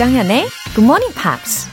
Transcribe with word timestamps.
조장현의 0.00 0.48
Good 0.74 0.84
Morning 0.84 1.12
Pops. 1.14 1.68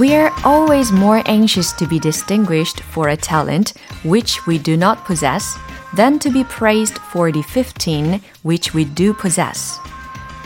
We 0.00 0.14
are 0.14 0.30
always 0.46 0.90
more 0.90 1.22
anxious 1.26 1.76
to 1.76 1.86
be 1.86 1.98
distinguished 1.98 2.82
for 2.92 3.10
a 3.10 3.16
talent 3.16 3.74
which 4.06 4.40
we 4.48 4.56
do 4.56 4.72
not 4.72 5.04
possess 5.04 5.58
than 5.94 6.18
to 6.20 6.32
be 6.32 6.42
praised 6.44 6.98
for 7.12 7.30
the 7.30 7.42
15 7.42 8.22
which 8.42 8.74
we 8.74 8.86
do 8.86 9.12
possess. 9.12 9.78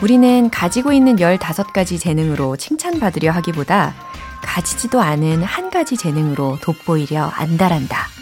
우리는 0.03 0.49
가지고 0.49 0.91
있는 0.91 1.15
15가지 1.15 1.97
재능으로 1.97 2.57
칭찬받으려 2.57 3.31
하기보다 3.31 3.95
가지지도 4.41 4.99
않은 4.99 5.43
한 5.43 5.69
가지 5.69 5.95
재능으로 5.95 6.57
돋보이려 6.59 7.23
안달한다. 7.23 8.18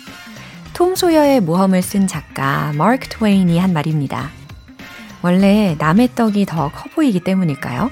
톰 0.78 0.96
소여의 0.96 1.42
모험을 1.42 1.82
쓴 1.82 2.06
작가 2.06 2.72
마크 2.76 3.10
트웨인이 3.10 3.58
한 3.58 3.74
말입니다. 3.74 4.30
원래 5.24 5.76
남의 5.80 6.12
떡이 6.14 6.46
더 6.46 6.70
커 6.70 6.88
보이기 6.94 7.20
때문일까요? 7.22 7.90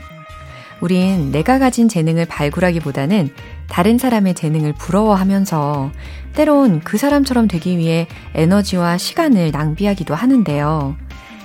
우린 0.81 1.31
내가 1.31 1.57
가진 1.57 1.89
재능을 1.89 2.25
발굴하기보다는 2.25 3.29
다른 3.67 3.97
사람의 3.97 4.35
재능을 4.35 4.73
부러워하면서 4.73 5.93
때론 6.35 6.81
그 6.81 6.99
사람처럼 6.99 7.47
되기 7.47 7.79
위해 7.79 8.07
에너지와 8.35 8.99
시간을 8.99 9.49
낭비하기도 9.49 10.13
하는데요. 10.13 10.95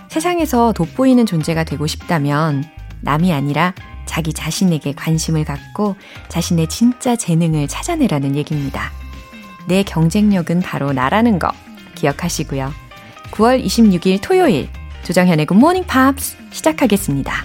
세상에서 0.09 0.75
돋보이는 0.75 1.25
존재가 1.25 1.65
되고 1.65 1.87
싶다면 1.87 2.65
남이 3.01 3.33
아니라 3.33 3.73
자기 4.05 4.35
자신에게 4.35 4.93
관심을 4.93 5.47
갖고 5.47 5.97
자신의 6.29 6.67
진짜 6.69 7.17
재능을 7.17 7.67
찾아내라는 7.67 8.37
얘기입니다. 8.37 9.00
내 9.71 9.85
경쟁력은 9.85 10.63
바로 10.63 10.93
나라는 10.93 11.39
거 11.39 11.53
기억하시고요. 11.95 12.73
9월 13.31 13.65
26일 13.65 14.19
토요일 14.21 14.69
조정현의 15.05 15.47
Morning 15.53 15.87
Pops 15.89 16.37
시작하겠습니다. 16.51 17.45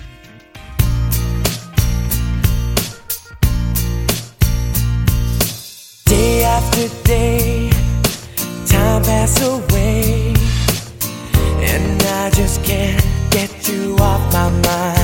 I 12.25 12.31
just 12.31 12.63
can't 12.63 12.99
get 13.29 13.69
you 13.69 13.95
off 13.99 14.33
my 14.33 14.49
mind. 14.49 14.94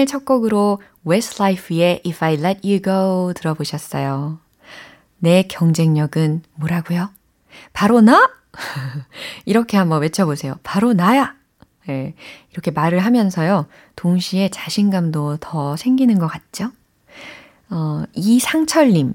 오늘 0.00 0.06
첫 0.06 0.24
곡으로 0.24 0.80
Westlife의 1.06 2.00
If 2.06 2.24
I 2.24 2.34
Let 2.36 2.60
You 2.66 2.80
Go 2.80 3.34
들어보셨어요. 3.34 4.38
내 5.18 5.42
경쟁력은 5.42 6.40
뭐라고요? 6.54 7.10
바로 7.74 8.00
나? 8.00 8.30
이렇게 9.44 9.76
한번 9.76 10.00
외쳐보세요. 10.00 10.54
바로 10.62 10.94
나야! 10.94 11.34
네, 11.86 12.14
이렇게 12.50 12.70
말을 12.70 13.00
하면서요. 13.00 13.66
동시에 13.94 14.48
자신감도 14.48 15.36
더 15.38 15.76
생기는 15.76 16.18
것 16.18 16.28
같죠? 16.28 16.70
어, 17.68 18.04
이상철님. 18.14 19.12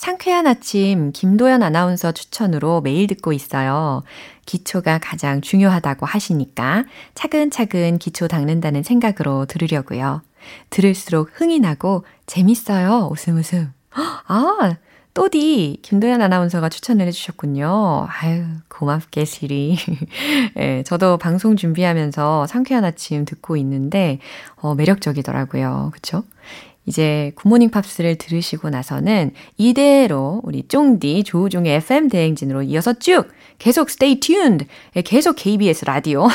상쾌한 0.00 0.46
아침 0.46 1.12
김도연 1.12 1.62
아나운서 1.62 2.10
추천으로 2.10 2.80
매일 2.80 3.06
듣고 3.06 3.34
있어요. 3.34 4.02
기초가 4.46 4.96
가장 4.96 5.42
중요하다고 5.42 6.06
하시니까 6.06 6.84
차근차근 7.14 7.98
기초 7.98 8.26
닦는다는 8.26 8.82
생각으로 8.82 9.44
들으려고요. 9.44 10.22
들을수록 10.70 11.32
흥이 11.34 11.60
나고 11.60 12.06
재밌어요. 12.24 13.10
웃음 13.12 13.36
웃음. 13.36 13.74
아, 13.90 14.76
또디 15.12 15.80
김도연 15.82 16.22
아나운서가 16.22 16.70
추천을 16.70 17.06
해주셨군요. 17.08 18.06
아유, 18.08 18.44
고맙게 18.68 19.26
시리. 19.26 19.76
예, 20.56 20.82
저도 20.84 21.18
방송 21.18 21.56
준비하면서 21.56 22.46
상쾌한 22.46 22.86
아침 22.86 23.26
듣고 23.26 23.58
있는데, 23.58 24.18
어, 24.56 24.74
매력적이더라고요. 24.74 25.90
그쵸? 25.92 26.22
이제 26.90 27.30
굿모닝 27.36 27.70
팝스를 27.70 28.16
들으시고 28.16 28.68
나서는 28.68 29.30
이대로 29.56 30.40
우리 30.42 30.66
쫑디 30.66 31.22
조우종의 31.22 31.76
FM 31.76 32.08
대행진으로 32.08 32.62
이어서 32.62 32.94
쭉 32.94 33.28
계속 33.58 33.90
stay 33.90 34.18
tuned. 34.18 34.66
예, 34.96 35.02
계속 35.02 35.36
KBS 35.36 35.84
라디오. 35.84 36.26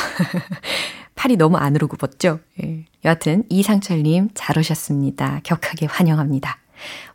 팔이 1.14 1.36
너무 1.36 1.58
안으로 1.58 1.88
굽었죠? 1.88 2.40
예. 2.64 2.86
여하튼 3.04 3.44
이상철님 3.50 4.30
잘 4.32 4.58
오셨습니다. 4.58 5.40
격하게 5.44 5.86
환영합니다. 5.86 6.56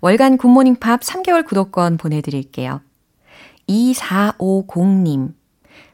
월간 0.02 0.38
굿모닝 0.38 0.75
팝스 0.76 1.02
3개월 1.02 1.44
구독권 1.44 1.97
보내드릴게요. 1.97 2.81
2450님. 3.68 5.34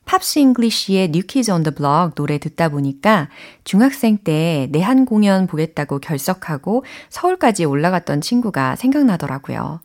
Pops 0.07 0.39
English의 0.39 1.11
New 1.11 1.28
Kids 1.28 1.51
on 1.51 1.59
the 1.59 1.71
Block 1.71 2.15
노래 2.15 2.37
듣다 2.37 2.69
보니까 2.69 3.27
중학생 3.65 4.17
때 4.17 4.67
내한 4.71 5.05
공연 5.05 5.47
보겠다고 5.47 5.99
결석하고 5.99 6.85
서울까지 7.09 7.65
올라갔던 7.65 8.21
친구가 8.21 8.77
생각나더라고요. 8.77 9.81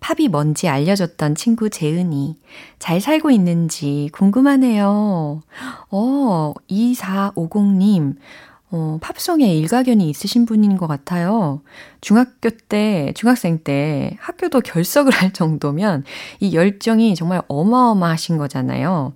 팝이 0.00 0.28
뭔지 0.28 0.68
알려줬던 0.68 1.34
친구 1.34 1.68
재은이 1.68 2.38
잘 2.78 3.00
살고 3.00 3.30
있는지 3.30 4.08
궁금하네요. 4.12 5.42
어, 5.90 6.54
2450님. 6.70 8.16
어, 8.70 8.98
팝송에 9.00 9.54
일가견이 9.54 10.08
있으신 10.10 10.44
분인 10.44 10.76
것 10.76 10.86
같아요. 10.86 11.62
중학교 12.00 12.50
때, 12.50 13.12
중학생 13.14 13.60
때 13.62 14.16
학교도 14.20 14.60
결석을 14.62 15.12
할 15.12 15.32
정도면 15.32 16.04
이 16.40 16.54
열정이 16.54 17.14
정말 17.14 17.42
어마어마하신 17.46 18.38
거잖아요. 18.38 19.14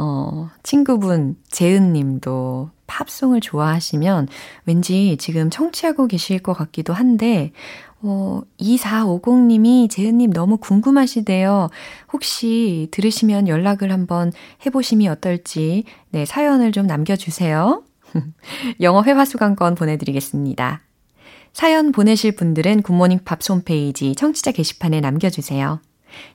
어, 0.00 0.48
친구분 0.62 1.34
재은 1.48 1.92
님도 1.92 2.70
팝송을 2.86 3.40
좋아하시면 3.40 4.28
왠지 4.64 5.16
지금 5.18 5.50
청취하고 5.50 6.06
계실 6.06 6.38
것 6.38 6.52
같기도 6.52 6.92
한데, 6.92 7.50
어, 8.00 8.42
2450님이 8.60 9.90
재은님 9.90 10.30
너무 10.32 10.56
궁금하시대요. 10.58 11.68
혹시 12.12 12.86
들으시면 12.92 13.48
연락을 13.48 13.90
한번 13.90 14.32
해보심이 14.64 15.08
어떨지, 15.08 15.82
네, 16.10 16.24
사연을 16.24 16.70
좀 16.70 16.86
남겨주세요. 16.86 17.82
영어 18.80 19.02
회화 19.02 19.24
수강권 19.24 19.74
보내드리겠습니다. 19.74 20.80
사연 21.52 21.90
보내실 21.90 22.36
분들은 22.36 22.82
굿모닝 22.82 23.24
팝스 23.24 23.50
홈페이지 23.50 24.14
청취자 24.14 24.52
게시판에 24.52 25.00
남겨주세요. 25.00 25.80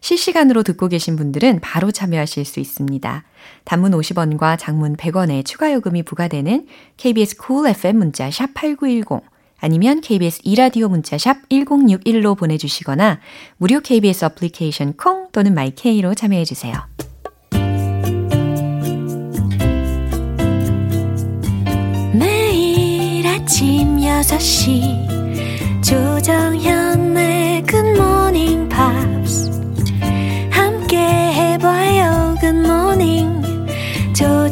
실시간으로 0.02 0.64
듣고 0.64 0.88
계신 0.88 1.16
분들은 1.16 1.60
바로 1.62 1.92
참여하실 1.92 2.46
수 2.46 2.60
있습니다. 2.60 3.24
단문 3.66 3.92
50원과 3.92 4.58
장문 4.60 4.96
100원의 4.96 5.46
추가 5.46 5.74
요금이 5.74 6.04
부과되는 6.04 6.68
KBS 6.98 7.38
cool 7.46 7.70
FM 7.70 7.98
문자 7.98 8.30
샵 8.32 8.54
8910 8.54 9.22
아니면 9.60 10.02
KBS 10.02 10.42
이라디오 10.44 10.90
문자 10.90 11.18
샵 11.18 11.38
1061로 11.50 12.38
보내 12.38 12.58
주시거나 12.58 13.22
무료 13.56 13.80
KBS 13.80 14.26
어플리케이션 14.26 14.94
콩 14.98 15.30
또는 15.32 15.54
my 15.54 15.79
K로 15.79 16.16
참여해 16.16 16.44
주세요. 16.44 16.74
매일 22.14 23.26
아침 23.26 23.98
6시 23.98 25.14
조정현의 25.82 27.64
굿모닝 27.64 28.68
팝스 28.68 29.13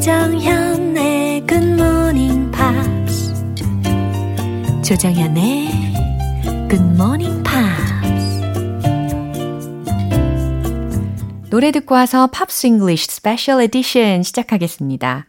조정현의 0.02 1.46
Good 1.46 1.74
morning 1.74 2.52
pops 2.52 3.32
조정현의 4.84 5.70
Good 6.70 6.84
morning 6.96 7.44
pops 7.44 8.42
노래 11.52 11.70
듣고 11.70 11.94
와서 11.94 12.26
팝스 12.26 12.66
잉글리쉬 12.66 13.12
스페셜 13.12 13.62
에디션 13.62 14.24
시작하겠습니다. 14.24 15.28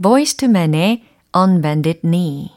Voice 0.00 0.38
to 0.38 0.48
Man의 0.48 1.02
Unbended 1.36 2.00
Knee 2.00 2.55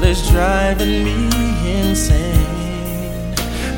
is 0.00 0.26
driving 0.30 1.04
me 1.04 1.28
insane. 1.80 3.34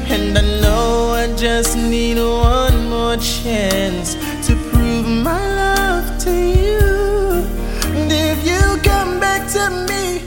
And 0.09 0.39
I 0.39 0.43
know 0.63 1.11
I 1.11 1.35
just 1.35 1.77
need 1.77 2.19
one 2.19 2.89
more 2.89 3.17
chance 3.17 4.15
to 4.47 4.55
prove 4.71 5.09
my 5.09 5.43
love 5.57 6.19
to 6.25 6.31
you. 6.31 7.43
And 7.99 8.13
if 8.13 8.47
you 8.47 8.81
come 8.83 9.19
back 9.19 9.51
to 9.55 9.71
me. 9.89 10.21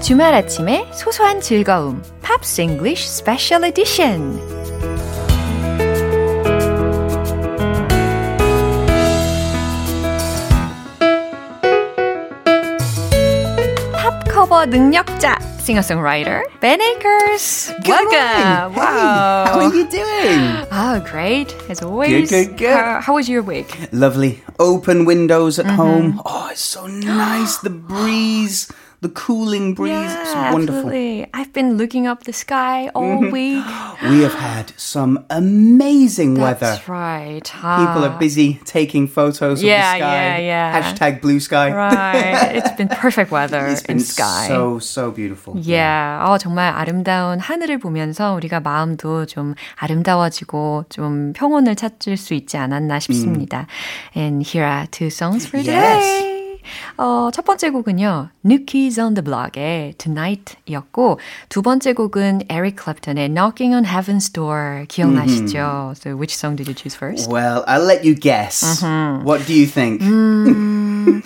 주말 0.00 0.34
아침에 0.34 0.88
소소한 0.92 1.40
즐거움. 1.40 2.15
팝스 2.35 2.61
잉글리쉬 2.61 3.07
스페셜 3.07 3.63
에디션. 3.63 4.39
팝 13.93 14.23
커버 14.29 14.65
능력자. 14.65 15.37
Singer-songwriter 15.61 16.41
Ben 16.59 16.81
Akers. 16.81 17.71
Welcome. 17.85 18.73
Hey, 18.73 18.81
how 18.81 19.59
are 19.61 19.71
you 19.71 19.85
doing? 19.87 20.65
Oh, 20.71 20.99
great. 21.05 21.53
As 21.69 21.83
always. 21.83 22.31
Good, 22.31 22.47
good, 22.49 22.57
good. 22.57 22.73
How, 22.73 22.99
how 23.01 23.13
was 23.13 23.29
your 23.29 23.43
week? 23.43 23.69
Lovely. 23.93 24.41
Open 24.57 25.05
windows 25.05 25.59
at 25.59 25.67
home. 25.67 26.19
Oh, 26.25 26.49
it's 26.51 26.61
so 26.61 26.87
nice. 26.87 27.57
The 27.57 27.69
breeze, 27.69 28.73
the 29.01 29.09
cooling 29.09 29.73
breeze. 29.73 29.97
it's 30.13 30.29
Yeah, 30.33 30.53
wonderful. 30.53 30.75
absolutely. 30.93 31.25
I've 31.33 31.51
been 31.53 31.75
looking 31.75 32.05
up 32.05 32.23
the 32.25 32.33
sky 32.33 32.89
all 32.93 33.17
week. 33.17 33.65
We 34.05 34.21
have 34.21 34.35
had 34.37 34.73
some 34.77 35.25
amazing 35.31 36.37
weather. 36.37 36.77
That's 36.77 36.87
right. 36.87 37.41
People 37.41 38.05
Ah. 38.05 38.13
are 38.13 38.19
busy 38.19 38.59
taking 38.63 39.07
photos 39.07 39.63
Yeah, 39.63 39.81
of 39.81 39.97
the 39.97 40.05
sky. 40.05 40.13
yeah, 40.13 40.37
yeah. 40.37 40.67
Hashtag 40.77 41.19
blue 41.21 41.39
sky. 41.39 41.71
Right. 41.73 42.53
It's 42.61 42.69
been 42.77 42.89
perfect 42.89 43.31
weather 43.31 43.65
It's 43.65 43.81
been 43.81 43.97
and 43.97 44.05
sky. 44.05 44.45
so, 44.47 44.77
so 44.77 45.09
beautiful. 45.09 45.57
Yeah. 45.57 46.21
어, 46.21 46.37
정말 46.37 46.69
아름다운 46.71 47.39
하늘을 47.39 47.79
보면서 47.79 48.33
우리가 48.35 48.59
마음도 48.59 49.25
좀 49.25 49.55
아름다워지고 49.77 50.85
좀 50.89 51.33
평온을 51.33 51.75
찾을 51.75 52.17
수 52.17 52.35
있지 52.35 52.57
않았나 52.57 52.99
싶습니다. 52.99 53.65
And 54.15 54.45
here 54.45 54.67
are 54.67 54.85
two 54.91 55.07
songs 55.09 55.47
for 55.47 55.57
음. 55.63 55.65
Yes. 55.65 56.34
어, 56.96 57.30
첫 57.32 57.44
번째 57.44 57.70
곡은요, 57.70 58.30
New 58.44 58.64
Kids 58.66 59.00
on 59.00 59.14
the 59.14 59.24
Block의 59.24 59.94
Tonight이었고, 59.98 61.18
두 61.48 61.62
번째 61.62 61.92
곡은 61.92 62.42
Eric 62.50 62.76
Clapton의 62.82 63.28
Knocking 63.28 63.74
on 63.74 63.84
Heaven's 63.84 64.32
Door 64.32 64.86
기억나시죠? 64.88 65.94
So 65.96 66.16
which 66.16 66.34
song 66.34 66.56
did 66.56 66.68
you 66.68 66.74
choose 66.74 66.94
first? 66.96 67.30
Well, 67.30 67.64
I'll 67.66 67.84
let 67.84 68.04
you 68.04 68.14
guess. 68.14 68.62
Mm-hmm. 68.62 69.24
What 69.24 69.46
do 69.46 69.54
you 69.54 69.66
think? 69.66 70.02
음, 70.02 71.22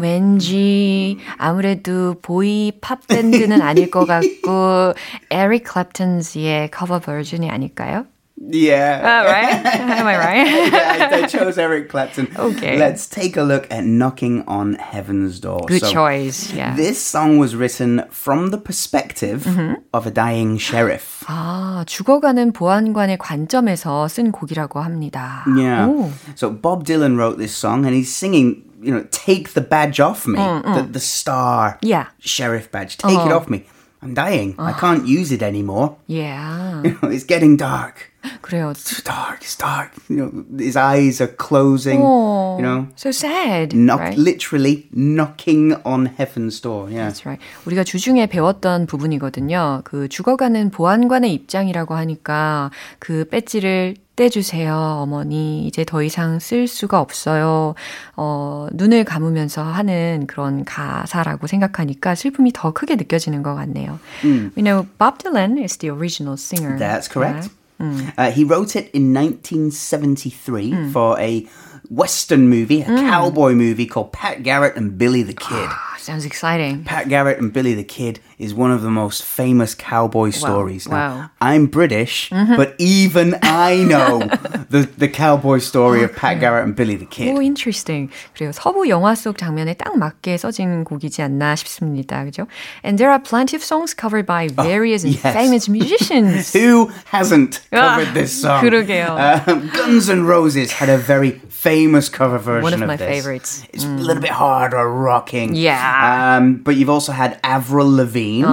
왠지 0.00 1.18
아무래도 1.38 2.14
보이 2.20 2.72
팝 2.80 3.06
밴드는 3.06 3.62
아닐 3.62 3.90
것 3.90 4.06
같고 4.06 4.94
에릭 5.30 5.64
클랩턴스의 5.64 6.68
커버 6.70 6.98
버전이 6.98 7.48
아닐까요? 7.50 8.06
Yeah. 8.43 9.03
Uh, 9.03 9.27
right? 9.27 9.65
Am 9.99 10.07
I 10.07 10.17
right? 10.17 10.47
yeah, 10.71 11.09
I, 11.11 11.23
I 11.23 11.27
chose 11.27 11.57
Eric 11.57 11.89
Clapton. 11.89 12.31
Okay. 12.37 12.79
Let's 12.79 13.05
take 13.05 13.35
a 13.35 13.43
look 13.43 13.67
at 13.69 13.83
Knocking 13.83 14.45
on 14.47 14.75
Heaven's 14.75 15.41
Door. 15.41 15.65
Good 15.67 15.81
So, 15.81 15.91
choice. 15.91 16.53
Yeah. 16.53 16.73
This 16.73 17.01
song 17.03 17.37
was 17.37 17.53
written 17.53 18.05
from 18.09 18.51
the 18.51 18.57
perspective 18.57 19.43
Mm-hmm. 19.43 19.83
of 19.93 20.07
a 20.07 20.11
dying 20.11 20.57
sheriff. 20.57 21.25
아, 21.27 21.83
죽어가는 21.85 22.53
보안관의 22.53 23.17
관점에서 23.17 24.07
쓴 24.07 24.31
곡이라고 24.31 24.79
합니다. 24.79 25.43
Yeah. 25.57 25.87
오. 25.91 26.09
So 26.35 26.49
Bob 26.49 26.85
Dylan 26.85 27.17
wrote 27.17 27.37
this 27.37 27.53
song 27.53 27.83
and 27.85 27.93
he's 27.93 28.07
singing, 28.15 28.63
you 28.81 28.93
know, 28.95 29.03
take 29.11 29.51
the 29.53 29.61
badge 29.61 29.99
off 29.99 30.25
me, 30.25 30.37
the, 30.39 30.87
the 30.89 30.99
star 31.01 31.77
Mm, 31.83 31.89
Yeah. 31.89 32.05
sheriff 32.19 32.71
badge. 32.71 32.95
Take 32.97 33.19
it 33.19 33.31
Oh. 33.31 33.35
off 33.35 33.49
me. 33.49 33.65
I'm 34.01 34.13
dying. 34.13 34.55
I 34.57 34.71
can't 34.71 35.05
use 35.05 35.29
it 35.33 35.43
anymore. 35.43 35.97
Yeah. 36.07 36.83
it's 37.11 37.25
getting 37.25 37.57
dark. 37.57 38.07
그래요. 38.40 38.70
It's 38.72 39.02
dark. 39.02 39.40
It's 39.42 39.56
dark. 39.56 39.90
You 40.08 40.16
know, 40.16 40.44
his 40.58 40.76
eyes 40.76 41.20
are 41.22 41.32
closing. 41.36 42.00
Oh, 42.02 42.56
You 42.58 42.62
know, 42.62 42.86
so 42.96 43.10
sad. 43.10 43.74
knock, 43.76 44.00
right? 44.00 44.16
literally 44.18 44.86
knocking 44.92 45.74
on 45.84 46.06
heaven's 46.06 46.60
door. 46.60 46.88
Yeah. 46.90 47.08
That's 47.10 47.26
right. 47.26 47.40
우리가 47.66 47.84
주중에 47.84 48.26
배웠던 48.26 48.86
부분이거든요. 48.86 49.82
그 49.84 50.08
죽어가는 50.08 50.70
보안관의 50.70 51.32
입장이라고 51.34 51.94
하니까 51.94 52.70
그 52.98 53.24
배지를 53.28 53.96
떼주세요, 54.16 54.72
어머니. 55.02 55.66
이제 55.66 55.84
더 55.84 56.00
이상 56.02 56.38
쓸 56.38 56.68
수가 56.68 57.00
없어요. 57.00 57.74
어, 58.14 58.68
눈을 58.72 59.04
감으면서 59.04 59.64
하는 59.64 60.26
그런 60.28 60.64
가사라고 60.64 61.48
생각하니까 61.48 62.14
슬픔이 62.14 62.52
더 62.54 62.72
크게 62.72 62.94
느껴지는 62.94 63.42
것 63.42 63.56
같네요. 63.56 63.98
We 64.22 64.62
know 64.62 64.86
Bob 64.98 65.18
Dylan 65.18 65.58
is 65.60 65.78
the 65.78 65.90
original 65.92 66.34
singer. 66.38 66.78
That's 66.78 67.08
correct. 67.12 67.34
right? 67.48 67.50
Mm. 67.84 68.14
Uh, 68.16 68.30
he 68.30 68.44
wrote 68.44 68.76
it 68.76 68.90
in 68.92 69.12
1973 69.12 70.70
mm. 70.70 70.92
for 70.92 71.18
a 71.18 71.46
Western 71.88 72.48
movie, 72.48 72.82
a 72.82 72.86
mm. 72.86 72.98
cowboy 73.08 73.52
movie 73.52 73.86
called 73.86 74.12
Pat 74.12 74.42
Garrett 74.42 74.76
and 74.76 74.96
Billy 74.96 75.22
the 75.22 75.34
Kid. 75.34 75.68
Ah. 75.70 75.93
Ah, 76.03 76.03
Sounds 76.03 76.25
exciting. 76.25 76.83
Pat 76.83 77.07
Garrett 77.07 77.39
and 77.39 77.53
Billy 77.53 77.73
the 77.73 77.83
Kid 77.83 78.19
is 78.37 78.53
one 78.53 78.71
of 78.71 78.81
the 78.81 78.89
most 78.89 79.23
famous 79.23 79.75
cowboy 79.75 80.29
stories. 80.31 80.87
Now, 80.87 80.95
wow. 80.95 81.29
I'm 81.41 81.67
British, 81.67 82.29
but 82.31 82.73
even 82.79 83.35
I 83.43 83.83
know 83.83 84.19
the, 84.69 84.89
the 84.97 85.07
cowboy 85.09 85.59
story 85.59 86.03
of 86.03 86.15
Pat 86.15 86.39
Garrett 86.39 86.63
and 86.65 86.75
Billy 86.75 86.95
the 86.95 87.05
Kid. 87.05 87.35
오, 87.35 87.41
interesting. 87.43 88.09
그래요. 88.35 88.51
서부 88.53 88.87
영화 88.89 89.13
속 89.15 89.37
장면에 89.37 89.73
딱 89.75 89.97
맞게 89.97 90.37
써진 90.37 90.83
곡이지 90.85 91.21
않나 91.21 91.55
싶습니다. 91.57 92.23
그죠? 92.25 92.47
And 92.83 92.97
there 92.97 93.11
are 93.11 93.19
plenty 93.19 93.55
of 93.55 93.63
songs 93.63 93.93
covered 93.93 94.25
by 94.25 94.47
various 94.47 95.03
and 95.03 95.13
yes. 95.15 95.33
famous 95.35 95.69
musicians. 95.69 96.51
Who 96.53 96.89
hasn't 97.11 97.59
Ah, 97.71 97.95
covered 97.99 98.13
this 98.13 98.31
song? 98.41 98.63
그러게요. 98.63 99.15
Um, 99.47 99.69
Guns 99.75 100.09
N' 100.09 100.25
Roses 100.25 100.71
had 100.71 100.89
a 100.89 100.97
very 100.97 101.39
famous 101.64 102.08
cover 102.10 102.36
version 102.38 102.62
One 102.62 102.74
of 102.74 102.82
of 102.82 102.88
my 102.88 102.96
this. 102.96 103.08
favorites. 103.08 103.50
Mm. 103.62 103.68
It's 103.74 103.84
a 103.84 103.88
little 104.08 104.20
bit 104.20 104.30
harder 104.30 104.84
rocking. 105.08 105.54
Yeah. 105.56 106.36
Um, 106.36 106.56
but 106.66 106.76
you've 106.76 106.90
also 106.96 107.12
had 107.12 107.40
Avril 107.42 107.88
Lavigne, 108.00 108.44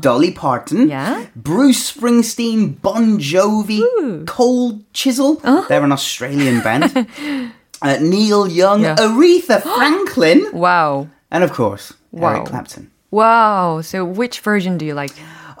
Dolly 0.00 0.32
Parton, 0.32 0.88
Yeah. 0.88 1.26
Bruce 1.36 1.92
Springsteen, 1.92 2.80
Bon 2.82 3.18
Jovi, 3.18 3.80
Cold 4.26 4.82
Chisel. 4.92 5.40
Uh-huh. 5.44 5.64
They're 5.68 5.84
an 5.84 5.92
Australian 5.92 6.60
band. 6.66 6.84
uh, 7.82 7.96
Neil 8.00 8.48
Young, 8.48 8.82
Yeah. 8.82 8.96
Aretha 8.96 9.62
Franklin, 9.76 10.40
Wow. 10.52 11.08
and 11.30 11.44
of 11.44 11.52
course, 11.52 11.94
Wow. 12.10 12.28
Eric 12.34 12.46
Clapton. 12.46 12.90
Wow. 13.12 13.82
So 13.82 14.04
which 14.04 14.40
version 14.40 14.78
do 14.78 14.84
you 14.84 14.94
like? 14.94 15.12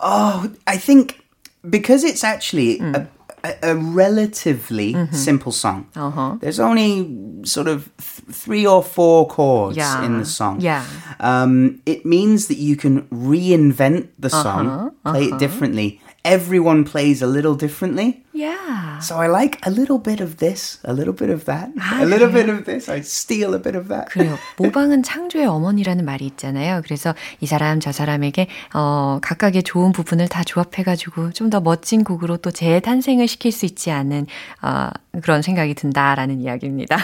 Oh, 0.02 0.50
I 0.66 0.76
think 0.78 1.20
because 1.62 2.02
it's 2.04 2.24
actually 2.24 2.78
Hmm. 2.78 2.94
a, 2.94 3.06
a, 3.44 3.70
a 3.70 3.74
relatively 3.76 4.92
Mm-hmm. 4.94 5.14
simple 5.14 5.52
song. 5.52 5.86
Uh-huh. 5.96 6.36
There's 6.40 6.60
only 6.60 7.06
sort 7.44 7.68
of 7.68 7.84
th- 7.96 8.34
three 8.36 8.66
or 8.66 8.82
four 8.82 9.26
chords 9.28 9.76
Yeah. 9.76 10.04
in 10.04 10.18
the 10.18 10.24
song. 10.24 10.60
Yeah. 10.60 10.84
Um, 11.20 11.80
it 11.86 12.04
means 12.04 12.46
that 12.48 12.58
you 12.58 12.76
can 12.76 13.02
reinvent 13.10 14.08
the 14.18 14.30
song, 14.30 14.66
Uh-huh. 14.66 15.12
play 15.12 15.24
it 15.26 15.38
differently. 15.38 16.00
Everyone 16.24 16.84
plays 16.84 17.22
a 17.22 17.26
little 17.26 17.54
differently. 17.54 18.22
Yeah. 18.34 18.98
So 18.98 19.16
I 19.16 19.28
like 19.28 19.58
a 19.64 19.70
little 19.70 19.98
bit 19.98 20.20
of 20.20 20.36
this, 20.38 20.78
a 20.84 20.92
little 20.92 21.14
bit 21.14 21.30
of 21.30 21.44
that, 21.46 21.70
a 21.92 22.04
little 22.04 22.28
bit 22.30 22.48
of 22.50 22.64
this. 22.66 22.88
I 22.88 23.00
steal 23.00 23.54
a 23.54 23.58
bit 23.58 23.76
of 23.76 23.88
that. 23.88 24.10
그래요. 24.10 24.36
모방은 24.58 25.02
창조의 25.04 25.46
어머니라는 25.46 26.04
말이 26.04 26.26
있잖아요. 26.26 26.82
그래서 26.84 27.14
이 27.40 27.46
사람 27.46 27.80
저 27.80 27.92
사람에게 27.92 28.48
어, 28.74 29.18
각각의 29.22 29.62
좋은 29.62 29.92
부분을 29.92 30.28
다 30.28 30.42
조합해가지고 30.44 31.32
좀 31.32 31.48
더 31.48 31.60
멋진 31.60 32.04
곡으로 32.04 32.36
또 32.36 32.50
재탄생을 32.50 33.26
시킬 33.26 33.50
수 33.52 33.64
있지 33.64 33.90
않은 33.90 34.26
어, 34.60 34.90
그런 35.22 35.40
생각이 35.40 35.74
든다라는 35.74 36.40
이야기입니다. 36.42 36.98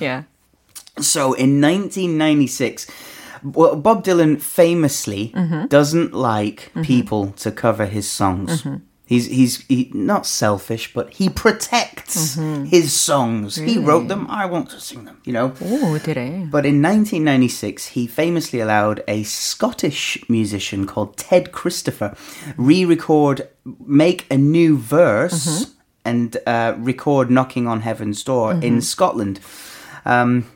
yeah. 0.00 0.24
So 0.98 1.34
in 1.38 1.60
1996, 1.62 2.86
well, 3.42 3.76
Bob 3.76 4.04
Dylan 4.04 4.40
famously 4.40 5.32
mm-hmm. 5.34 5.66
doesn't 5.66 6.12
like 6.12 6.70
mm-hmm. 6.70 6.82
people 6.82 7.32
to 7.32 7.50
cover 7.50 7.86
his 7.86 8.10
songs. 8.10 8.62
Mm-hmm. 8.62 8.76
He's 9.04 9.26
he's 9.26 9.66
he, 9.66 9.90
not 9.92 10.24
selfish, 10.26 10.94
but 10.94 11.12
he 11.12 11.28
protects 11.28 12.36
mm-hmm. 12.36 12.64
his 12.64 12.98
songs. 12.98 13.58
Really? 13.58 13.74
He 13.74 13.78
wrote 13.78 14.08
them. 14.08 14.26
I 14.30 14.46
want 14.46 14.70
to 14.70 14.80
sing 14.80 15.04
them. 15.04 15.20
You 15.24 15.34
know. 15.34 15.54
Oh, 15.60 15.98
did 15.98 16.16
he? 16.16 16.46
But 16.46 16.64
in 16.64 16.80
1996, 16.80 17.88
he 17.88 18.06
famously 18.06 18.60
allowed 18.60 19.02
a 19.06 19.24
Scottish 19.24 20.24
musician 20.30 20.86
called 20.86 21.18
Ted 21.18 21.52
Christopher 21.52 22.16
re-record, 22.56 23.48
make 23.84 24.26
a 24.30 24.38
new 24.38 24.78
verse, 24.78 25.46
mm-hmm. 25.46 25.72
and 26.06 26.36
uh, 26.46 26.74
record 26.78 27.30
"Knocking 27.30 27.66
on 27.66 27.82
Heaven's 27.82 28.24
Door" 28.24 28.52
in 28.52 28.60
mm-hmm. 28.60 28.80
Scotland. 28.80 29.40
Um, 30.04 30.46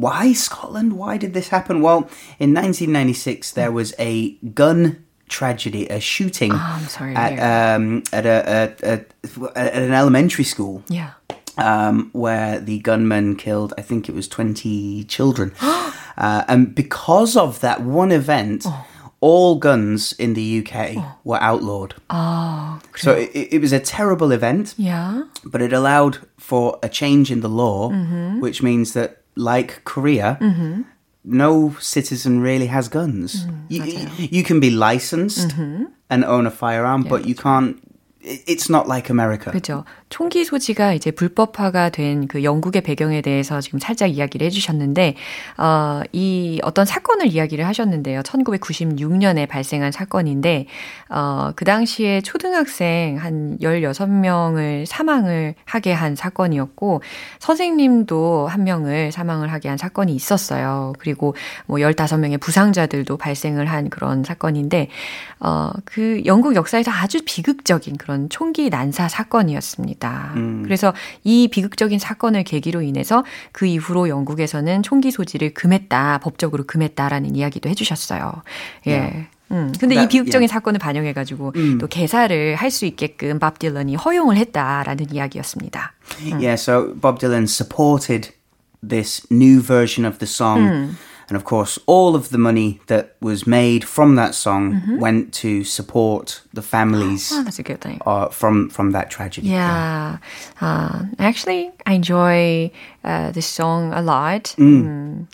why 0.00 0.32
Scotland? 0.32 0.94
Why 0.94 1.16
did 1.16 1.34
this 1.34 1.48
happen? 1.48 1.82
Well, 1.82 2.08
in 2.38 2.54
1996, 2.54 3.52
there 3.52 3.72
was 3.72 3.94
a 3.98 4.32
gun 4.54 5.04
tragedy, 5.28 5.86
a 5.88 6.00
shooting 6.00 6.52
I'm 6.52 6.88
sorry 6.88 7.14
at 7.14 7.38
um, 7.38 8.02
at 8.12 8.26
a, 8.26 8.74
a, 8.82 8.94
a 8.94 9.58
at 9.58 9.82
an 9.82 9.92
elementary 9.92 10.44
school. 10.44 10.82
Yeah. 10.88 11.10
um, 11.58 12.10
where 12.12 12.58
the 12.58 12.78
gunman 12.80 13.36
killed, 13.36 13.74
I 13.76 13.82
think 13.82 14.08
it 14.08 14.14
was 14.14 14.28
20 14.28 15.04
children. 15.04 15.52
uh, 15.60 16.44
and 16.48 16.74
because 16.74 17.36
of 17.36 17.60
that 17.60 17.82
one 17.82 18.12
event, 18.12 18.66
all 19.20 19.56
guns 19.56 20.14
in 20.14 20.34
the 20.34 20.64
UK 20.64 20.96
were 21.24 21.38
outlawed. 21.42 21.94
아, 22.08 22.80
So 22.96 23.12
it, 23.12 23.30
it 23.52 23.60
was 23.60 23.72
a 23.72 23.80
terrible 23.80 24.32
event, 24.32 24.74
yeah. 24.78 25.24
but 25.44 25.60
it 25.60 25.72
allowed 25.72 26.18
for 26.38 26.78
a 26.82 26.88
change 26.88 27.30
in 27.30 27.40
the 27.40 27.48
law, 27.48 27.90
which 28.40 28.62
means 28.62 28.94
that, 28.94 29.19
like 29.34 29.84
Korea, 29.84 30.38
mm-hmm. 30.40 30.82
no 31.24 31.76
citizen 31.80 32.40
really 32.40 32.66
has 32.66 32.88
guns. 32.88 33.46
Mm, 33.46 33.64
you, 33.68 34.28
you 34.38 34.44
can 34.44 34.60
be 34.60 34.70
licensed 34.70 35.48
mm-hmm. 35.48 35.84
and 36.08 36.24
own 36.24 36.46
a 36.46 36.50
firearm, 36.50 37.02
but 37.02 37.26
you 37.26 37.34
can't. 37.34 37.80
It- 38.24 38.44
It's 38.46 38.68
not 38.70 38.86
like 38.88 39.08
America. 39.10 39.52
그죠. 39.52 39.84
총기 40.10 40.44
소지가 40.44 40.92
이제 40.94 41.10
불법화가 41.10 41.90
된 41.90 42.26
그 42.28 42.42
영국의 42.44 42.82
배경에 42.82 43.22
대해서 43.22 43.60
지금 43.60 43.78
살짝 43.78 44.10
이야기를 44.10 44.44
해주셨는데, 44.46 45.14
어, 45.58 46.02
이 46.12 46.60
어떤 46.64 46.84
사건을 46.84 47.28
이야기를 47.28 47.66
하셨는데요. 47.66 48.22
1996년에 48.22 49.48
발생한 49.48 49.92
사건인데, 49.92 50.66
어, 51.08 51.52
그 51.56 51.64
당시에 51.64 52.20
초등학생 52.20 53.16
한 53.18 53.56
16명을 53.60 54.84
사망을 54.86 55.54
하게 55.64 55.92
한 55.92 56.16
사건이었고, 56.16 57.02
선생님도 57.38 58.48
한 58.48 58.64
명을 58.64 59.12
사망을 59.12 59.52
하게 59.52 59.68
한 59.68 59.78
사건이 59.78 60.14
있었어요. 60.14 60.92
그리고 60.98 61.34
뭐 61.66 61.78
15명의 61.78 62.40
부상자들도 62.40 63.16
발생을 63.16 63.66
한 63.66 63.90
그런 63.90 64.24
사건인데, 64.24 64.88
어, 65.40 65.70
그 65.84 66.22
영국 66.26 66.54
역사에서 66.54 66.90
아주 66.90 67.20
비극적인 67.24 67.96
그런 67.96 68.09
총기 68.28 68.70
난사 68.70 69.08
사건이었습니다. 69.08 70.34
그래서 70.64 70.92
이 71.24 71.48
비극적인 71.48 71.98
사건을 71.98 72.44
계기로 72.44 72.82
인해서 72.82 73.24
그 73.52 73.66
이후로 73.66 74.08
영국에서는 74.08 74.82
총기 74.82 75.10
소지를 75.10 75.54
금했다, 75.54 76.18
법적으로 76.18 76.64
금했다라는 76.66 77.34
이야기도 77.36 77.68
해주셨어요. 77.68 78.42
예. 78.88 79.26
음, 79.52 79.72
근데 79.80 79.96
이 79.96 79.98
That- 79.98 80.08
비극적인 80.08 80.42
yeah. 80.42 80.52
사건을 80.52 80.78
반영해가지고 80.78 81.52
또 81.80 81.86
개사를 81.88 82.54
할 82.54 82.70
수 82.70 82.86
있게끔 82.86 83.38
밥 83.40 83.58
딜런이 83.58 83.96
허용을 83.96 84.36
했다라는 84.36 85.06
이야기였습니다. 85.12 85.92
Yeah, 86.22 86.54
so 86.54 86.94
Bob 87.00 87.18
Dylan 87.18 87.48
supported 87.48 88.30
this 88.88 89.26
new 89.32 89.60
version 89.60 90.06
of 90.06 90.18
the 90.18 90.28
song. 90.30 90.94
And 91.30 91.36
of 91.36 91.44
course, 91.44 91.78
all 91.86 92.14
of 92.16 92.28
the 92.30 92.38
money 92.38 92.80
that 92.88 93.14
was 93.20 93.46
made 93.46 93.84
from 93.84 94.16
that 94.16 94.34
song 94.34 94.82
went 94.98 95.32
to 95.34 95.62
support 95.64 96.42
the 96.52 96.60
families 96.62 97.30
Oh, 97.34 97.44
that's 97.44 97.58
a 97.60 97.62
good 97.62 97.80
thing. 97.80 98.00
uh, 98.04 98.28
from, 98.30 98.68
from 98.68 98.90
that 98.92 99.10
tragedy. 99.10 99.46
Yeah. 99.48 100.18
Uh, 100.60 101.04
actually, 101.20 101.70
I 101.86 101.92
enjoy 101.94 102.72
uh, 103.04 103.30
this 103.30 103.46
song 103.46 103.92
a 103.92 104.02
lot. 104.02 104.54
Mm. 104.58 105.26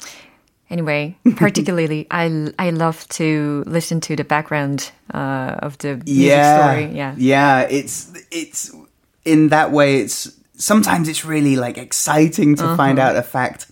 Anyway, 0.68 1.16
particularly, 1.36 2.06
I, 2.10 2.52
I 2.58 2.70
love 2.70 3.08
to 3.08 3.64
listen 3.66 4.00
to 4.02 4.16
the 4.16 4.24
background 4.24 4.90
uh, 5.14 5.56
of 5.62 5.78
the 5.78 5.96
music 5.96 6.06
Yeah, 6.08 6.58
story. 6.60 6.96
Yeah. 6.96 7.14
yeah. 7.16 7.60
It's 7.70 8.12
it's 8.30 8.70
in 9.24 9.48
that 9.48 9.70
way. 9.72 10.00
It's 10.00 10.30
sometimes 10.56 11.08
it's 11.08 11.24
really 11.24 11.56
like 11.56 11.78
exciting 11.78 12.56
to 12.56 12.76
find 12.76 12.98
out 12.98 13.16
a 13.16 13.22
fact, 13.22 13.70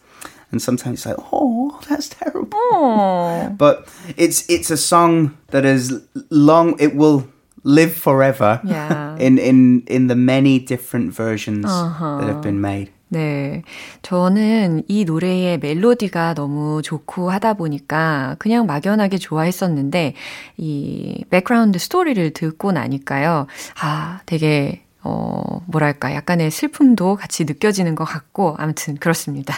and 0.54 0.62
sometimes 0.62 1.00
it's 1.00 1.06
like, 1.06 1.18
oh, 1.32 1.76
that's 1.88 2.08
terrible. 2.08 2.54
Oh. 2.54 3.52
But 3.58 3.90
it's 4.16 4.48
it's 4.48 4.70
a 4.70 4.76
song 4.76 5.36
that 5.50 5.64
is 5.66 6.00
long. 6.30 6.78
It 6.78 6.94
will 6.94 7.26
live 7.64 7.92
forever. 7.92 8.62
Yeah. 8.62 9.18
In 9.18 9.38
in 9.38 9.82
in 9.88 10.06
the 10.06 10.14
many 10.14 10.60
different 10.60 11.12
versions 11.12 11.66
that 11.66 12.30
have 12.30 12.40
been 12.40 12.60
made. 12.60 12.94
네. 13.10 13.62
저는 14.02 14.84
이 14.88 15.04
노래의 15.04 15.58
멜로디가 15.58 16.34
너무 16.34 16.82
좋고 16.82 17.30
하다 17.30 17.54
보니까 17.54 18.36
그냥 18.38 18.66
막연하게 18.66 19.18
좋아했었는데 19.18 20.14
이 20.56 21.24
백그라운드 21.30 21.78
스토리를 21.78 22.32
듣고 22.32 22.72
나니까요. 22.72 23.46
아, 23.80 24.20
되게 24.26 24.83
어, 25.03 25.61
뭐랄까, 25.67 26.13
약간의 26.13 26.51
슬픔도 26.51 27.15
같이 27.15 27.45
느껴지는 27.45 27.95
것 27.95 28.03
같고, 28.03 28.55
아무튼 28.57 28.97
그렇습니다. 28.97 29.55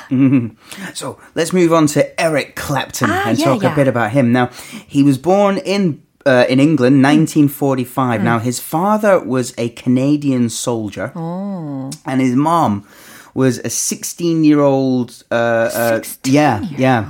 So 0.93 1.17
let's 1.35 1.51
move 1.53 1.73
on 1.73 1.87
to 1.87 2.03
Eric 2.19 2.55
Clapton 2.55 3.09
Ah, 3.09 3.27
and 3.27 3.39
yeah, 3.39 3.45
talk 3.45 3.63
yeah. 3.63 3.73
a 3.73 3.75
bit 3.75 3.87
about 3.87 4.11
him. 4.11 4.31
Now, 4.31 4.49
he 4.87 5.01
was 5.03 5.17
born 5.17 5.57
in 5.57 6.03
uh, 6.25 6.45
in 6.47 6.59
England, 6.59 7.01
1945. 7.01 8.21
Now, 8.23 8.37
his 8.37 8.59
father 8.59 9.19
was 9.19 9.55
a 9.57 9.69
Canadian 9.69 10.49
soldier, 10.49 11.11
and 11.15 12.21
his 12.21 12.35
mom 12.35 12.85
was 13.33 13.57
a 13.65 13.69
16 13.69 14.43
year 14.43 14.59
old. 14.59 15.23
Uh, 15.31 15.69
uh, 15.73 16.01
yeah, 16.25 16.61
yeah. 16.77 17.05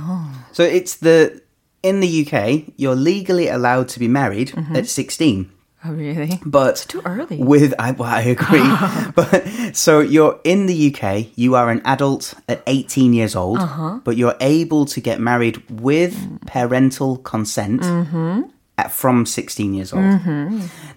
So 0.52 0.62
it's 0.62 0.96
the 0.96 1.42
in 1.82 2.00
the 2.00 2.26
UK, 2.26 2.72
you're 2.76 2.94
legally 2.96 3.48
allowed 3.48 3.88
to 3.88 3.98
be 3.98 4.08
married 4.08 4.52
at 4.72 4.88
16. 4.88 5.50
Oh, 5.85 5.93
really? 5.93 6.39
But 6.45 6.85
too 6.89 7.01
early. 7.05 7.37
With 7.37 7.73
I, 7.79 7.91
well, 7.91 8.09
I 8.09 8.21
agree. 8.21 9.11
but 9.15 9.75
so 9.75 9.99
you're 9.99 10.39
in 10.43 10.65
the 10.65 10.93
UK, 10.93 11.27
you 11.35 11.55
are 11.55 11.69
an 11.69 11.81
adult 11.85 12.33
at 12.49 12.61
18 12.67 13.13
years 13.13 13.35
old, 13.35 13.59
Uh-huh. 13.59 13.99
but 14.03 14.17
you're 14.17 14.35
able 14.41 14.85
to 14.85 14.99
get 14.99 15.19
married 15.19 15.63
with 15.69 16.15
parental 16.47 17.17
consent 17.17 17.81
Mm-hmm. 17.81 18.41
at, 18.77 18.91
from 18.91 19.25
16 19.25 19.73
years 19.75 19.93
old. 19.93 20.19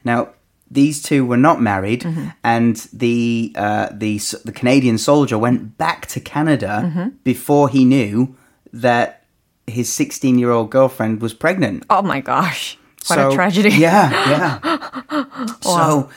Now 0.05 0.29
these 0.71 1.03
two 1.03 1.27
were 1.27 1.37
not 1.37 1.61
married, 1.61 2.03
Mm-hmm. 2.03 2.29
and 2.43 2.77
the 2.93 3.53
uh, 3.57 3.89
the 3.93 4.19
the 4.45 4.53
Canadian 4.53 4.99
soldier 4.99 5.37
went 5.39 5.77
back 5.79 6.07
to 6.07 6.21
Canada 6.21 6.83
Mm-hmm. 6.87 7.09
before 7.23 7.69
he 7.69 7.85
knew 7.85 8.35
that 8.73 9.25
his 9.67 9.93
16 9.93 10.39
year 10.39 10.51
old 10.51 10.71
girlfriend 10.71 11.21
was 11.21 11.35
pregnant. 11.35 11.85
Oh 11.91 12.03
my 12.03 12.21
gosh. 12.21 12.77
What 13.07 13.17
So- 13.17 13.31
a 13.31 13.35
tragedy. 13.35 13.71
Yeah, 13.71 14.11
yeah. 14.31 15.25
So 15.63 16.09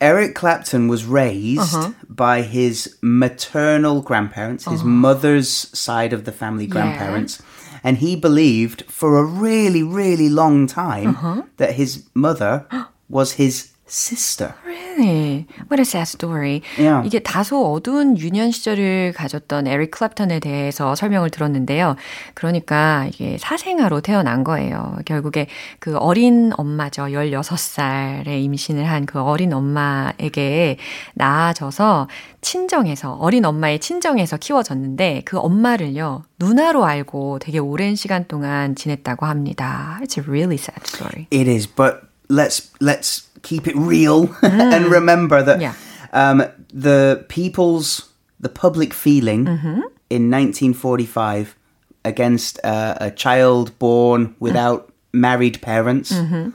Eric 0.00 0.34
Clapton 0.34 0.88
was 0.88 1.04
raised 1.04 1.74
Uh-huh. 1.74 1.92
by 2.08 2.42
his 2.42 2.96
maternal 3.02 4.02
grandparents, 4.02 4.64
his 4.64 4.82
mother's 4.84 5.48
side 5.78 6.12
of 6.12 6.24
the 6.24 6.32
family 6.32 6.66
grandparents. 6.66 7.42
And 7.82 7.98
he 7.98 8.14
believed 8.16 8.84
for 8.88 9.16
a 9.18 9.24
really, 9.24 9.82
really 9.82 10.28
long 10.28 10.66
time 10.66 11.08
Uh-huh. 11.16 11.42
that 11.56 11.74
his 11.74 12.04
mother 12.14 12.66
was 13.08 13.32
his 13.32 13.69
sister. 13.90 14.54
Really? 14.64 15.46
What 15.70 15.78
a 15.78 15.84
sad 15.84 16.08
story. 16.08 16.62
Yeah. 16.78 17.06
이게 17.06 17.18
다소 17.18 17.72
어두운 17.72 18.16
유년 18.16 18.50
시절을 18.50 19.12
가졌던 19.16 19.66
에릭 19.66 19.90
클랩턴에 19.90 20.40
대해서 20.40 20.94
설명을 20.94 21.30
들었는데요. 21.30 21.96
그러니까 22.34 23.06
이게 23.08 23.36
사생아로 23.38 24.00
태어난 24.00 24.44
거예요. 24.44 24.96
결국에 25.04 25.46
그 25.78 25.98
어린 25.98 26.52
엄마죠. 26.56 27.02
16살에 27.02 28.28
임신을 28.42 28.88
한 28.88 29.10
그 29.10 29.20
어린 29.20 29.52
엄마에게 29.52 30.76
낳아져서 31.14 32.06
친정에서, 32.40 33.14
어린 33.14 33.44
엄마의 33.44 33.80
친정에서 33.80 34.36
키워졌는데 34.36 35.22
그 35.24 35.36
엄마를요, 35.38 36.22
누나로 36.38 36.84
알고 36.84 37.40
되게 37.40 37.58
오랜 37.58 37.96
시간 37.96 38.28
동안 38.28 38.76
지냈다고 38.76 39.26
합니다. 39.26 39.98
It's 40.02 40.16
a 40.16 40.24
really 40.24 40.54
sad 40.54 40.82
story. 40.86 41.26
It 41.32 41.50
is, 41.50 41.66
but 41.66 42.09
let's 42.30 42.70
let's 42.80 43.28
keep 43.42 43.66
it 43.66 43.76
real 43.76 44.28
mm. 44.42 44.72
and 44.74 44.86
remember 44.86 45.42
that 45.42 45.60
Yeah. 45.60 45.74
um, 46.12 46.44
the 46.72 47.24
people's 47.28 48.08
the 48.38 48.48
public 48.48 48.94
feeling 48.94 49.44
mm-hmm. 49.44 49.80
in 50.08 50.30
1945 50.30 51.56
against 52.04 52.58
uh, 52.64 52.94
a 53.00 53.10
child 53.10 53.78
born 53.78 54.28
mm. 54.28 54.34
without 54.40 54.92
married 55.12 55.60
parents 55.60 56.12
mm-hmm. 56.12 56.50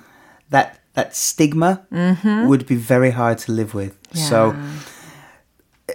that 0.49 0.79
that 0.93 1.15
stigma 1.15 1.85
mm-hmm. 1.91 2.47
would 2.47 2.65
be 2.65 2.75
very 2.75 3.11
hard 3.11 3.37
to 3.37 3.51
live 3.51 3.73
with. 3.73 3.97
So 4.13 4.55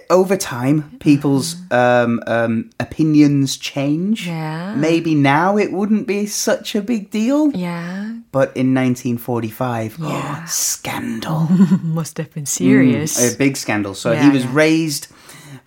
over 0.09 0.37
time, 0.37 0.97
people's 0.99 1.55
um, 1.71 2.21
um, 2.27 2.69
opinions 2.79 3.57
change. 3.57 4.27
Yeah. 4.27 4.73
Maybe 4.75 5.15
now 5.15 5.57
it 5.57 5.71
wouldn't 5.73 6.07
be 6.07 6.25
such 6.27 6.75
a 6.75 6.81
big 6.81 7.09
deal. 7.11 7.51
Yeah. 7.51 8.13
But 8.31 8.55
in 8.55 8.73
1945, 8.73 9.97
Yeah. 9.99 10.45
scandal. 10.45 11.47
Must 11.83 12.17
have 12.17 12.33
been 12.33 12.45
serious. 12.45 13.33
a 13.33 13.37
big 13.37 13.57
scandal. 13.57 13.93
So 13.93 14.11
Yeah, 14.13 14.23
he 14.23 14.29
was 14.29 14.43
yeah. 14.45 14.51
raised 14.53 15.07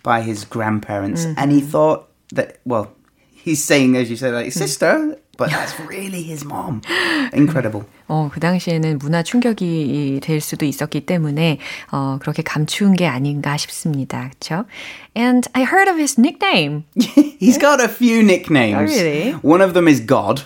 by 0.03 0.21
his 0.21 0.43
grandparents 0.45 1.25
and 1.25 1.51
he 1.51 1.61
thought 1.61 2.07
that, 2.33 2.57
well, 2.65 2.91
he's 3.31 3.63
saying, 3.63 3.95
as 3.95 4.09
you 4.09 4.15
said, 4.15 4.33
like, 4.33 4.51
sister, 4.51 5.17
but 5.36 5.50
that's 5.50 5.78
really 5.88 6.22
his 6.22 6.44
mom. 6.44 6.82
Incredible. 7.32 7.84
어, 8.08 8.28
그 8.32 8.40
당시에는 8.40 8.98
문화 8.98 9.22
충격이 9.22 10.20
될 10.22 10.40
수도 10.40 10.66
있었기 10.66 11.06
때문에 11.06 11.58
어, 11.92 12.18
그렇게 12.20 12.42
감추은 12.42 12.94
게 12.94 13.06
아닌가 13.06 13.56
싶습니다. 13.56 14.30
그렇죠? 14.30 14.64
And 15.16 15.48
I 15.54 15.62
heard 15.64 15.88
of 15.90 15.98
his 15.98 16.18
nickname. 16.18 16.84
he's 17.38 17.58
got 17.58 17.80
a 17.80 17.88
few 17.88 18.22
nicknames. 18.22 18.76
Oh, 18.78 18.84
really? 18.84 19.32
One 19.42 19.62
of 19.62 19.72
them 19.74 19.88
is 19.88 20.00
God. 20.04 20.42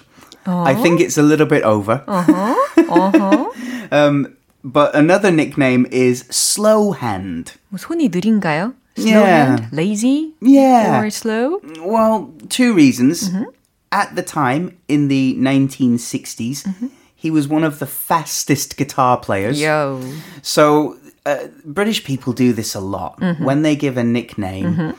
I 0.47 0.75
think 0.75 1.01
it's 1.01 1.17
a 1.17 1.23
little 1.23 1.47
bit 1.47 1.65
over. 1.65 2.03
Uh-huh. 2.07 2.55
Uh-huh. 2.77 3.51
Um, 3.91 4.37
but 4.63 4.95
another 4.95 5.31
nickname 5.31 5.87
is 5.91 6.25
Slow 6.31 6.93
Hand. 6.93 7.53
뭐 7.71 7.79
손이 7.79 8.11
느린가요? 8.11 8.75
Slow 8.97 9.09
Yeah. 9.25 9.47
hand? 9.57 9.69
Lazy? 9.73 10.35
Yeah. 10.43 11.01
Or 11.01 11.09
slow? 11.11 11.61
Well, 11.81 12.31
two 12.51 12.75
reasons. 12.75 13.31
Mm-hmm. 13.31 13.45
At 13.93 14.17
the 14.17 14.23
time, 14.23 14.77
in 14.89 15.09
the 15.09 15.37
1960s, 15.39 16.65
Mm-hmm. 16.67 16.89
he 17.15 17.31
was 17.31 17.47
one 17.49 17.63
of 17.65 17.79
the 17.79 17.87
fastest 17.87 18.77
guitar 18.77 19.17
players. 19.19 19.61
Yo. 19.61 20.01
So, 20.43 20.99
uh, 21.25 21.47
British 21.65 22.03
people 22.05 22.33
do 22.33 22.53
this 22.53 22.75
a 22.75 22.81
lot. 22.81 23.21
Mm-hmm. 23.21 23.45
When 23.45 23.63
they 23.63 23.77
give 23.77 23.97
a 23.97 24.03
nickname, 24.05 24.95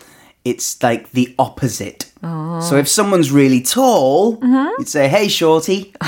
it's 0.46 0.82
like 0.82 1.12
the 1.12 1.36
opposite. 1.38 2.10
Oh. 2.24 2.62
So, 2.62 2.78
if 2.78 2.88
someone's 2.88 3.32
really 3.32 3.62
tall, 3.62 4.38
Mm-hmm. 4.38 4.80
you'd 4.80 4.88
say, 4.90 5.08
hey, 5.10 5.28
shorty. 5.28 5.94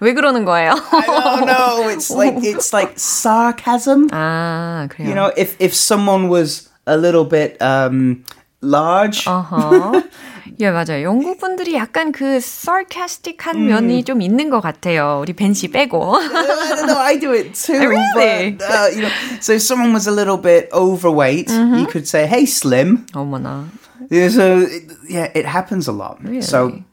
왜 0.00 0.14
그러는 0.14 0.44
거예요? 0.44 0.72
I 0.72 1.06
don't 1.06 1.46
know. 1.46 1.88
It's 1.88 2.10
like, 2.10 2.34
it's 2.42 2.72
like 2.72 2.98
sarcasm. 2.98 4.08
아, 4.10 4.88
그래요. 4.90 5.08
You 5.08 5.14
know, 5.14 5.30
if, 5.36 5.54
if 5.60 5.74
someone 5.74 6.28
was 6.28 6.68
a 6.86 6.96
little 6.96 7.24
bit 7.24 7.60
um, 7.60 8.24
large, 8.62 9.24
어허. 9.26 10.02
예, 10.59 10.71
맞아요. 10.71 11.03
영국 11.03 11.37
분들이 11.39 11.73
약간 11.75 12.11
그 12.11 12.37
sarcastic한 12.39 13.55
음. 13.55 13.65
면이 13.67 14.03
좀 14.03 14.21
있는 14.21 14.49
것 14.49 14.59
같아요. 14.61 15.19
우리 15.21 15.33
벤씨 15.33 15.69
빼고. 15.69 16.15
I 16.17 16.75
don't 16.75 16.85
know. 16.87 16.97
I 16.99 17.19
do 17.19 17.31
it 17.33 17.53
too. 17.53 17.79
Really? 17.79 18.51
But, 18.51 18.63
uh, 18.63 18.89
you 18.93 19.01
know, 19.01 19.11
so 19.39 19.53
if 19.53 19.61
someone 19.61 19.93
was 19.93 20.07
a 20.07 20.11
little 20.11 20.37
bit 20.37 20.69
overweight, 20.73 21.47
Mm-hmm. 21.49 21.79
you 21.79 21.85
could 21.87 22.07
say, 22.07 22.25
"Hey, 22.27 22.45
slim." 22.45 23.05
어머나. 23.13 23.67
Yeah, 24.09 24.27
so 24.29 24.61
it, 24.67 24.83
yeah, 25.09 25.29
it 25.33 25.45
happens 25.45 25.87
a 25.87 25.93
lot. 25.93 26.19
So 26.43 26.67
Really? 26.67 26.83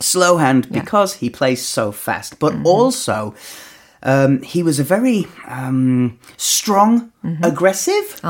slow 0.00 0.38
hand 0.38 0.68
because 0.72 1.14
he 1.20 1.28
plays 1.30 1.60
so 1.64 1.92
fast, 1.92 2.38
but 2.38 2.52
Mm-hmm. 2.54 2.66
also. 2.66 3.34
Um, 4.06 4.42
he 4.42 4.62
was 4.62 4.78
a 4.78 4.84
very 4.84 5.26
um, 5.48 6.18
strong, 6.36 7.10
aggressive 7.42 8.20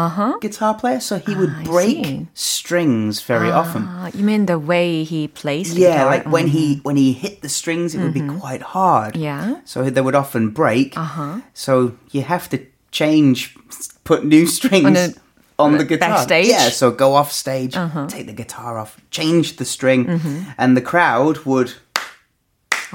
guitar 0.40 0.74
player, 0.74 1.00
so 1.00 1.18
he 1.18 1.34
would 1.34 1.50
Mm-hmm. 1.50 1.68
Ah, 1.68 1.72
break 1.72 2.26
strings 2.34 3.20
very 3.22 3.50
often. 3.50 3.88
you 4.14 4.24
mean 4.24 4.46
the 4.46 4.58
way 4.58 5.02
he 5.04 5.26
plays 5.28 5.76
Yeah, 5.76 6.04
like 6.06 6.26
when 6.30 6.46
he 6.46 6.80
when 6.84 6.96
he 6.96 7.12
hit 7.12 7.42
the 7.42 7.48
strings, 7.48 7.94
it 7.94 8.00
would 8.02 8.14
be 8.14 8.26
quite 8.40 8.62
hard. 8.62 9.14
Mm-hmm. 9.14 9.22
Yeah. 9.24 9.60
So 9.64 9.90
they 9.90 10.00
would 10.00 10.14
often 10.14 10.50
break. 10.50 10.96
Uh-huh. 10.96 11.40
So 11.54 11.96
you 12.12 12.22
have 12.22 12.48
to 12.50 12.58
change, 12.92 13.56
put 14.04 14.24
new 14.24 14.46
strings 14.46 15.18
on 15.58 15.76
the 15.78 15.84
guitar. 15.84 16.08
backstage? 16.10 16.46
Yeah. 16.48 16.70
So 16.70 16.90
go 16.90 17.14
off 17.14 17.30
stage, 17.32 17.76
Uh-huh. 17.76 18.06
take 18.06 18.26
the 18.26 18.32
guitar 18.42 18.78
off, 18.78 18.96
change 19.10 19.56
the 19.56 19.64
string, 19.64 20.06
Mm-hmm. 20.06 20.50
and 20.58 20.76
the 20.76 20.82
crowd 20.82 21.38
would 21.44 21.74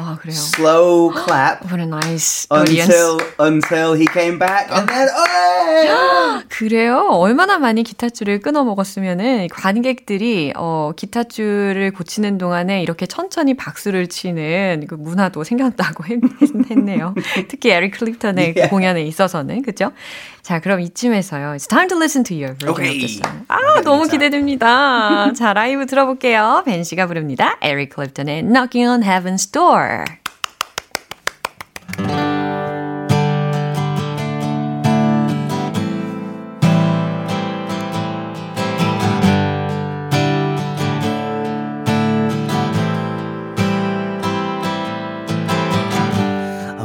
아, 0.01 0.17
그래요. 0.21 0.35
slow 0.37 1.11
clap 1.25 1.65
What 1.67 1.81
a 1.81 1.85
nice 1.85 2.47
audience. 2.49 2.87
until 2.89 3.19
until 3.37 3.93
he 3.99 4.07
came 4.07 4.39
back, 4.39 4.71
and 4.71 4.87
then 4.87 5.07
oh, 5.13 6.43
그래요? 6.47 7.07
얼마나 7.11 7.57
많이 7.59 7.83
기타줄을 7.83 8.39
끊어 8.39 8.63
먹었으면은 8.63 9.47
관객들이 9.49 10.53
어, 10.55 10.91
기타줄을 10.95 11.91
고치는 11.91 12.37
동안에 12.37 12.81
이렇게 12.81 13.05
천천히 13.07 13.55
박수를 13.55 14.07
치는 14.07 14.85
그 14.87 14.95
문화도 14.95 15.43
생겼다고 15.43 16.05
했, 16.05 16.19
했네요. 16.71 17.13
특히 17.49 17.71
에릭 17.71 17.97
클립턴의 17.99 18.53
그 18.53 18.59
Yeah. 18.59 18.69
공연에 18.69 19.03
있어서는 19.03 19.61
그죠? 19.63 19.91
자, 20.41 20.59
그럼 20.59 20.79
이쯤에서요. 20.81 21.53
It's 21.55 21.67
time 21.69 21.87
to 21.89 21.97
listen 21.97 22.23
to 22.25 22.35
your 22.35 22.55
version 22.57 22.71
Okay. 22.73 22.89
of 22.91 22.99
the 22.99 23.07
song. 23.07 23.45
아, 23.47 23.81
너무 23.81 24.07
기대됩니다. 24.07 25.31
자, 25.33 25.53
라이브 25.53 25.85
들어볼게요. 25.85 26.63
벤 26.65 26.83
씨가 26.83 27.07
부릅니다. 27.07 27.57
에릭 27.61 27.89
클립턴의 27.95 28.43
Knocking 28.43 28.87
on 28.89 29.01
Heaven's 29.03 29.51
Door. 29.51 29.88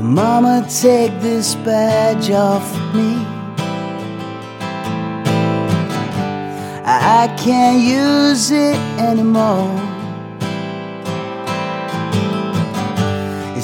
Mama, 0.00 0.66
take 0.70 1.12
this 1.20 1.56
badge 1.56 2.30
off 2.30 2.72
me. 2.94 3.16
I 6.86 7.34
can't 7.36 7.82
use 7.82 8.50
it 8.50 8.76
anymore. 8.98 9.93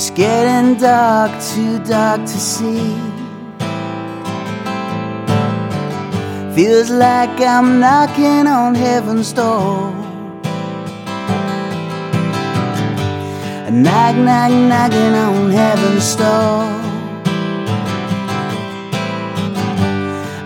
It's 0.02 0.08
getting 0.08 0.76
dark, 0.76 1.30
too 1.42 1.78
dark 1.84 2.22
to 2.22 2.28
see. 2.28 2.96
Feels 6.54 6.88
like 6.88 7.38
I'm 7.42 7.80
knocking 7.80 8.46
on 8.46 8.74
heaven's 8.74 9.30
door. 9.34 9.92
Knock, 13.70 14.16
knock, 14.16 14.52
knocking 14.70 15.14
on 15.26 15.50
heaven's 15.50 16.16
door. 16.16 16.64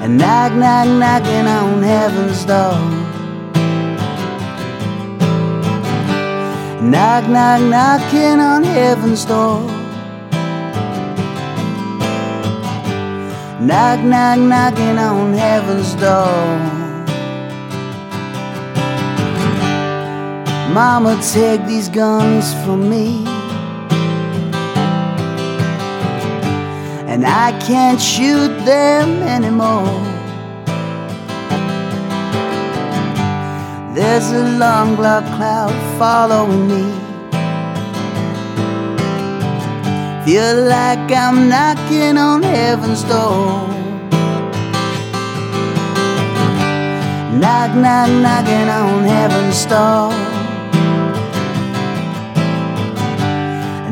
Knock, 0.08 0.52
knock, 0.54 0.88
knocking 0.88 1.46
on 1.46 1.80
heaven's 1.80 2.44
door. 2.44 3.03
Knock, 6.84 7.26
knock, 7.30 7.62
knocking 7.62 8.40
on 8.40 8.62
heaven's 8.62 9.24
door. 9.24 9.62
Knock, 13.58 14.00
knock, 14.00 14.38
knocking 14.38 14.98
on 14.98 15.32
heaven's 15.32 15.94
door. 15.94 16.58
Mama, 20.74 21.18
take 21.32 21.64
these 21.64 21.88
guns 21.88 22.52
from 22.66 22.90
me. 22.90 23.24
And 27.08 27.24
I 27.24 27.58
can't 27.66 27.98
shoot 27.98 28.54
them 28.66 29.22
anymore. 29.22 30.13
There's 33.94 34.28
a 34.32 34.42
long 34.58 34.96
black 34.96 35.22
cloud 35.36 35.72
following 36.00 36.66
me. 36.66 36.82
Feel 40.24 40.64
like 40.64 41.12
I'm 41.12 41.48
knocking 41.48 42.18
on 42.18 42.42
heaven's 42.42 43.04
door. 43.04 43.68
Knock, 47.38 47.70
knock, 47.76 48.10
knocking 48.24 48.68
on 48.68 49.04
heaven's 49.04 49.64
door. 49.64 50.10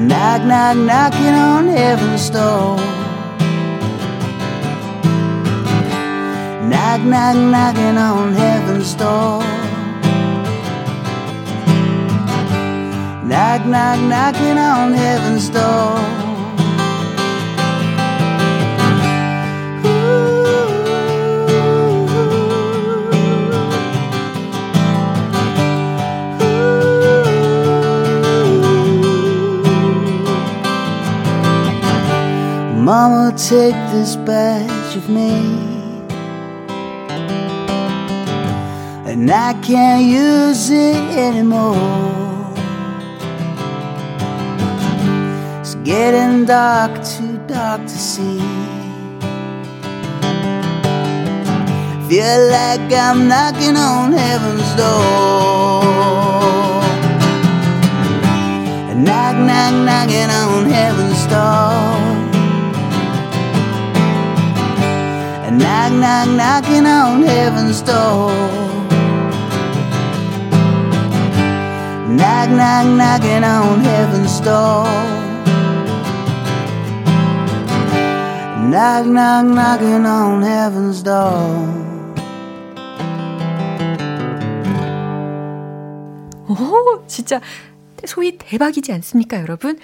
Knock, 0.08 0.42
knock, 0.42 0.76
knocking 0.78 1.36
on 1.48 1.68
heaven's 1.68 2.28
door. 2.28 2.76
Knock, 6.68 7.00
knock, 7.02 7.36
knocking 7.36 7.98
on 7.98 8.32
heaven's 8.32 8.94
door. 8.94 9.61
Knock, 13.32 13.64
knock, 13.64 13.98
knocking 13.98 14.58
on 14.58 14.92
heaven's 14.92 15.48
door. 15.48 15.96
Mama, 32.84 33.32
take 33.38 33.72
this 33.94 34.16
badge 34.16 34.94
of 34.94 35.08
me. 35.08 35.32
And 39.10 39.30
I 39.30 39.54
can't 39.62 40.04
use 40.04 40.68
it 40.68 41.16
anymore. 41.16 42.31
Getting 45.92 46.46
dark, 46.46 46.92
too 47.04 47.36
dark 47.46 47.82
to 47.82 47.98
see. 48.10 48.40
Feel 52.08 52.40
like 52.58 52.88
I'm 53.04 53.28
knocking 53.28 53.76
on 53.76 54.12
heaven's 54.12 54.70
door. 54.80 55.82
Knock, 59.06 59.36
knock, 59.48 59.74
knocking 59.88 60.30
on 60.40 60.64
heaven's 60.76 61.22
door. 61.26 61.82
Knock, 65.60 65.92
knock, 66.02 66.28
knocking 66.40 66.86
on 66.86 67.22
heaven's 67.22 67.82
door. 67.82 68.32
Knock, 72.18 72.48
knock, 72.60 72.86
knocking 73.00 73.44
on 73.44 73.80
heaven's 73.80 74.40
door. 74.40 75.31
Knock, 78.72 79.04
knock, 79.04 79.44
knocking 79.44 80.06
on 80.06 80.42
heaven's 80.42 81.02
door. 81.02 81.68
오, 86.48 87.02
진짜 87.06 87.40
소위 88.06 88.38
대박이지 88.38 88.90
않습니까, 88.94 89.40
여러분? 89.42 89.78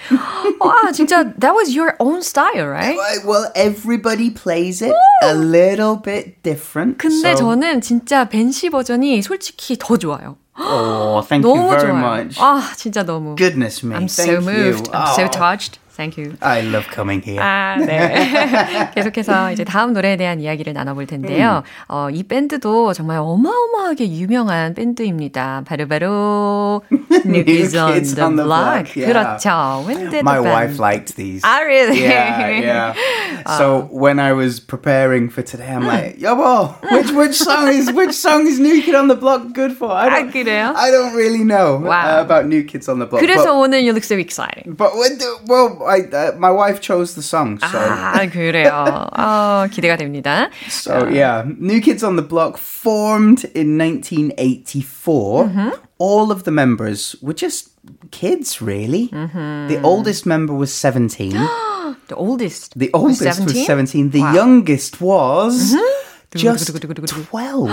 와, 0.60 0.90
진짜 0.92 1.22
that 1.38 1.52
was 1.54 1.76
your 1.76 1.94
own 1.98 2.20
style, 2.22 2.66
right? 2.66 2.96
Well, 3.26 3.52
everybody 3.54 4.30
plays 4.30 4.82
it 4.82 4.94
a 5.22 5.34
little 5.34 5.96
bit 6.02 6.42
different. 6.42 6.96
근데 6.98 7.32
so- 7.36 7.44
저는 7.54 7.82
진짜 7.82 8.24
벤시 8.28 8.70
버전이 8.70 9.20
솔직히 9.22 9.76
더 9.78 9.98
좋아요. 9.98 10.36
Oh, 10.58 11.20
thank 11.28 11.44
you 11.44 11.54
너무 11.54 11.68
very 11.70 11.92
좋아요. 11.92 12.00
much. 12.24 12.38
아, 12.40 12.72
진짜 12.76 13.04
너무. 13.04 13.36
Goodness 13.36 13.84
me. 13.84 13.94
I'm 13.94 14.08
thank 14.08 14.32
so 14.32 14.40
moved. 14.40 14.88
you. 14.88 14.92
I'm 14.92 15.14
so 15.14 15.24
Oh, 15.24 15.28
touched. 15.30 15.78
Thank 15.97 16.17
you. 16.17 16.33
I 16.41 16.61
love 16.61 16.87
coming 16.91 17.21
here. 17.23 17.39
아, 17.39 17.77
네. 17.77 18.89
계속해서 18.95 19.51
이제 19.51 19.63
다음 19.63 19.93
노래에 19.93 20.17
대한 20.17 20.41
이야기를 20.41 20.73
나눠볼 20.73 21.05
텐데요. 21.05 21.61
어, 21.87 22.09
이 22.09 22.23
밴드도 22.23 22.93
정말 22.93 23.19
어마어마하게 23.21 24.09
유명한 24.11 24.73
밴드입니다. 24.73 25.61
바로바로 25.67 26.81
New 27.25 27.43
Kids 27.45 27.77
on 27.77 27.93
Kids 27.93 28.15
the 28.15 28.25
on 28.25 28.35
the 28.37 28.43
Block. 28.43 28.85
Block, 28.85 28.95
yeah. 28.95 29.13
그렇죠. 29.13 29.85
When 29.85 30.09
did 30.09 30.23
My 30.23 30.41
the 30.41 30.49
wife 30.49 30.77
band... 30.77 30.79
liked 30.79 31.15
these. 31.15 31.41
Ah, 31.45 31.61
really? 31.61 32.01
Yeah, 32.01 32.49
yeah. 32.49 32.93
So 33.57 33.87
when 33.91 34.17
I 34.19 34.33
was 34.33 34.59
preparing 34.59 35.29
for 35.29 35.43
today, 35.43 35.69
I'm 35.69 35.85
like, 35.85 36.17
Yobo, 36.17 36.73
which 36.91 37.11
which 37.11 37.37
song 37.37 37.67
is 37.67 37.91
which 37.93 38.13
song 38.13 38.47
is 38.47 38.57
New 38.59 38.81
Kid 38.81 38.95
on 38.95 39.09
the 39.09 39.15
Block 39.15 39.53
good 39.53 39.77
for? 39.77 39.91
I 39.91 40.09
아, 40.09 40.09
don't, 40.09 40.31
그래요? 40.33 40.73
I 40.75 40.89
don't 40.89 41.13
really 41.13 41.43
know 41.45 41.77
Wow. 41.85 42.17
uh, 42.17 42.21
about 42.25 42.47
New 42.47 42.63
Kids 42.65 42.89
on 42.89 42.97
the 42.97 43.05
Block. 43.05 43.21
그래서 43.21 43.53
but, 43.53 43.61
오늘 43.61 43.83
you 43.85 43.93
look 43.93 44.03
so 44.03 44.17
exciting. 44.17 44.73
but 44.73 44.97
when 44.97 45.19
the, 45.19 45.29
well, 45.45 45.77
I, 45.87 46.01
uh, 46.11 46.31
my 46.37 46.51
wife 46.51 46.79
chose 46.81 47.15
the 47.15 47.21
song, 47.21 47.59
so 47.59 47.77
아, 47.77 48.27
그래요. 48.31 49.07
어, 49.17 49.67
기대가 49.71 49.95
됩니다. 49.97 50.49
so 50.69 51.05
yeah. 51.07 51.43
New 51.59 51.79
Kids 51.81 52.03
on 52.03 52.15
the 52.15 52.23
Block 52.25 52.57
formed 52.57 53.45
in 53.55 53.77
1984. 53.77 55.45
Mm-hmm. 55.45 55.69
All 55.99 56.31
of 56.31 56.43
the 56.43 56.51
members 56.51 57.15
were 57.21 57.33
just 57.33 57.69
kids, 58.11 58.61
really. 58.61 59.09
Mm-hmm. 59.09 59.67
The 59.69 59.81
oldest 59.81 60.25
member 60.25 60.53
was 60.53 60.73
17. 60.73 61.31
The 61.31 62.15
oldest. 62.15 62.77
The 62.77 62.89
oldest 62.93 63.21
was 63.21 63.37
17? 63.37 63.65
17. 63.65 64.09
The 64.11 64.21
Wow. 64.21 64.33
youngest 64.33 65.01
was 65.01 65.73
Mm-hmm. 65.73 66.39
just 66.39 66.67
두구두구두구두구. 66.67 67.29
12. 67.29 67.69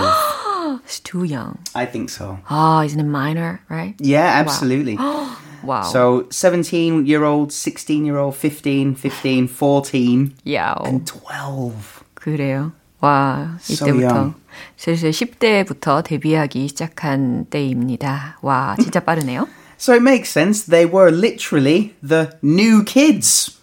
It's 0.85 0.99
too 1.01 1.23
young. 1.25 1.59
I 1.75 1.85
think 1.85 2.09
so. 2.09 2.39
Ah, 2.49 2.83
isn't 2.83 2.99
it 2.99 3.03
minor, 3.09 3.61
right? 3.69 3.95
Yeah, 3.99 4.39
absolutely. 4.39 4.95
Wow. 4.97 5.35
So 5.83 6.25
17 6.31 7.05
year 7.05 7.23
old, 7.23 7.51
16 7.53 8.03
year 8.05 8.17
old, 8.17 8.35
15, 8.35 8.95
15, 8.95 9.47
14, 9.47 10.33
yeah. 10.43 10.73
and 10.85 11.05
12. 11.05 12.03
그래요. 12.15 12.71
와, 12.99 13.57
So 13.61 13.85
이때부터 13.87 14.15
young. 14.15 14.33
슬슬 14.77 15.11
10대부터 15.11 16.03
데뷔하기 16.03 16.67
시작한 16.67 17.45
때입니다. 17.49 18.37
와, 18.41 18.75
진짜 18.79 18.99
빠르네요. 18.99 19.47
So 19.77 19.93
it 19.93 20.01
makes 20.03 20.29
sense. 20.29 20.65
They 20.65 20.85
were 20.85 21.11
literally 21.11 21.93
the 22.03 22.29
new 22.43 22.83
kids. 22.83 23.57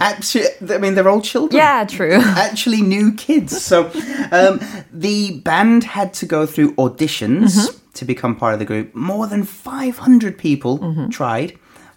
Actually, 0.00 0.48
I 0.72 0.78
mean, 0.78 0.94
they're 0.94 1.08
all 1.08 1.20
children. 1.20 1.56
Yeah, 1.60 1.84
true. 1.84 2.16
actually 2.36 2.80
new 2.82 3.12
kids. 3.12 3.60
So 3.62 3.90
um, 4.32 4.58
the 4.92 5.40
band 5.44 5.84
had 5.84 6.12
to 6.14 6.26
go 6.26 6.46
through 6.46 6.74
auditions 6.76 7.68
to 7.94 8.04
become 8.04 8.34
part 8.36 8.52
of 8.54 8.58
the 8.58 8.66
group. 8.66 8.94
More 8.94 9.26
than 9.28 9.42
500 9.44 10.36
people 10.38 10.78
tried, 11.10 11.54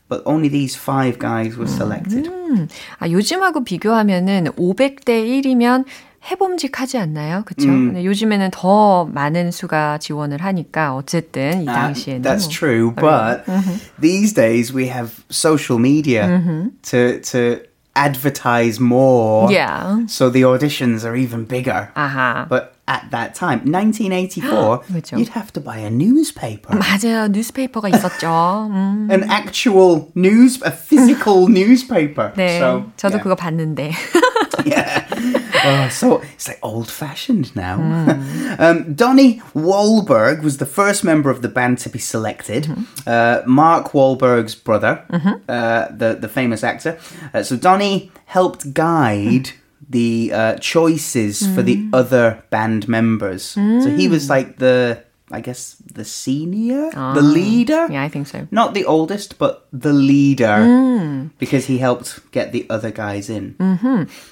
but 0.09 0.21
only 0.25 0.49
these 0.49 0.75
five 0.75 1.17
guys 1.19 1.57
were 1.57 1.67
selected. 1.67 2.29
아, 2.99 3.09
요즘하고 3.09 3.63
비교하면은 3.63 4.45
500대 4.55 5.09
1이면 5.25 5.85
해봄직하지 6.31 6.97
않나요? 6.99 7.43
그쵸? 7.45 7.67
음. 7.67 7.87
근데 7.93 8.05
요즘에는 8.05 8.49
더 8.53 9.05
많은 9.05 9.51
수가 9.51 9.97
지원을 9.97 10.41
하니까 10.41 10.95
어쨌든 10.95 11.63
이 11.63 11.67
Uh, 11.67 11.73
당시에는 11.73 12.21
that's 12.21 12.45
뭐. 12.45 12.49
true, 12.49 12.91
but 12.95 13.43
these 13.99 14.33
days 14.33 14.73
we 14.73 14.87
have 14.87 15.11
social 15.29 15.77
media 15.79 16.39
to 16.83 17.19
to 17.21 17.59
advertise 17.95 18.79
more. 18.79 19.51
Yeah. 19.51 20.05
So 20.07 20.29
the 20.29 20.43
auditions 20.43 21.03
are 21.05 21.15
even 21.15 21.45
bigger. 21.45 21.89
아하. 21.95 22.47
But 22.47 22.73
at 22.87 23.09
that 23.11 23.33
time, 23.33 23.59
1984, 23.65 24.79
그죠. 24.83 25.17
you'd 25.17 25.29
have 25.29 25.53
to 25.53 25.61
buy 25.61 25.77
a 25.77 25.89
newspaper. 25.89 26.75
맞아요. 26.75 27.27
뉴스페이퍼가 27.31 27.89
있었죠. 27.89 28.27
음, 28.69 29.07
an 29.09 29.23
actual 29.29 30.11
news, 30.15 30.61
a 30.63 30.71
physical 30.71 31.47
newspaper. 31.47 32.33
네. 32.35 32.59
So, 32.59 32.91
저도 32.97 33.13
yeah. 33.15 33.23
그거 33.23 33.35
봤는데. 33.35 33.93
Oh, 35.65 35.87
so 35.89 36.21
it's 36.35 36.47
like 36.47 36.59
old 36.61 36.89
fashioned 36.91 37.55
now. 37.55 37.75
um, 38.59 38.93
Donnie 38.93 39.41
Wahlberg 39.55 40.43
was 40.43 40.57
the 40.57 40.65
first 40.65 41.03
member 41.05 41.29
of 41.29 41.41
the 41.41 41.47
band 41.47 41.77
to 41.79 41.89
be 41.89 41.99
selected. 41.99 42.67
Uh, 43.07 43.41
Mark 43.45 43.91
Wahlberg's 43.93 44.55
brother, 44.55 45.05
uh, 45.47 45.87
the, 45.89 46.17
the 46.19 46.27
famous 46.27 46.63
actor. 46.63 46.99
Uh, 47.33 47.43
so 47.43 47.55
Donnie 47.55 48.11
helped 48.25 48.73
guide 48.73 49.51
The 49.90 50.30
uh, 50.32 50.54
choices 50.60 51.46
for 51.54 51.62
the 51.62 51.88
other 51.92 52.42
band 52.50 52.88
members. 52.88 53.42
So 53.56 53.88
he 53.90 54.08
was 54.08 54.28
like 54.28 54.58
the, 54.58 55.00
I 55.30 55.40
guess, 55.40 55.76
the 55.94 56.04
senior, 56.04 56.90
the 56.92 57.22
leader. 57.22 57.86
Yeah, 57.90 58.02
I 58.02 58.08
think 58.08 58.26
so. 58.28 58.46
Not 58.50 58.74
the 58.74 58.84
oldest, 58.84 59.38
but 59.38 59.66
the 59.72 59.92
leader. 59.92 60.60
Because 61.38 61.66
he 61.66 61.78
helped 61.78 62.20
get 62.32 62.52
the 62.52 62.66
other 62.70 62.90
guys 62.90 63.30
in. 63.30 63.56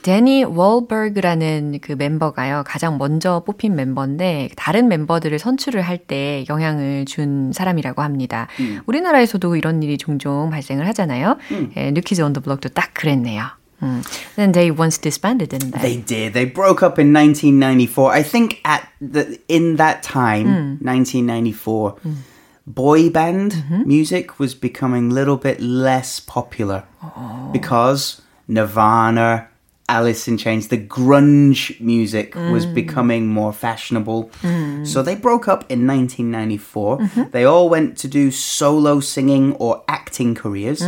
데니 0.02 0.44
월버그라는 0.44 1.78
그 1.80 1.92
멤버가요 1.92 2.62
가장 2.66 2.98
먼저 2.98 3.42
뽑힌 3.46 3.74
멤버인데 3.74 4.50
다른 4.56 4.88
멤버들을 4.88 5.38
선출을 5.38 5.82
할 5.82 5.98
때 6.06 6.44
영향을 6.48 7.04
준 7.06 7.52
사람이라고 7.52 8.02
합니다. 8.02 8.46
우리나라에서도 8.86 9.56
이런 9.56 9.82
일이 9.82 9.96
종종 9.98 10.50
발생을 10.50 10.86
하잖아요. 10.88 11.36
예, 11.76 11.90
뉴키즈 11.92 12.22
온 12.22 12.32
더 12.32 12.40
블록도 12.40 12.68
딱 12.70 12.92
그랬네요. 12.94 13.44
음. 13.82 14.02
Then 14.36 14.52
they 14.52 14.70
once 14.70 14.98
disbanded, 14.98 15.50
didn't 15.50 15.72
They 15.72 15.96
they? 15.96 16.02
did. 16.02 16.34
They 16.34 16.44
broke 16.44 16.82
up 16.82 16.98
in 16.98 17.12
1994. 17.12 18.12
I 18.12 18.22
think 18.22 18.60
at 18.64 18.88
the 19.00 19.38
in 19.48 19.76
that 19.76 20.02
time, 20.02 20.46
hmm. 20.46 20.84
1994, 20.84 21.90
hmm. 21.90 22.12
boy 22.66 23.10
band 23.10 23.52
mm-hmm. 23.52 23.86
music 23.86 24.38
was 24.38 24.54
becoming 24.54 25.10
a 25.10 25.14
little 25.14 25.36
bit 25.36 25.60
less 25.60 26.20
popular 26.20 26.84
oh. 27.02 27.50
because 27.52 28.22
Nirvana, 28.48 29.48
Alice 29.89 30.25
in 30.29 30.37
Chains, 30.37 30.69
the 30.69 30.77
grunge 30.77 31.75
music 31.81 32.33
was 32.35 32.65
becoming 32.65 33.27
more 33.27 33.51
fashionable. 33.51 34.31
So 34.85 35.03
they 35.03 35.15
broke 35.15 35.49
up 35.49 35.65
in 35.69 35.85
1994. 35.85 37.27
They 37.33 37.43
all 37.43 37.67
went 37.67 37.97
to 37.97 38.07
do 38.07 38.31
solo 38.31 39.01
singing 39.01 39.51
or 39.59 39.83
acting 39.89 40.33
careers. 40.33 40.79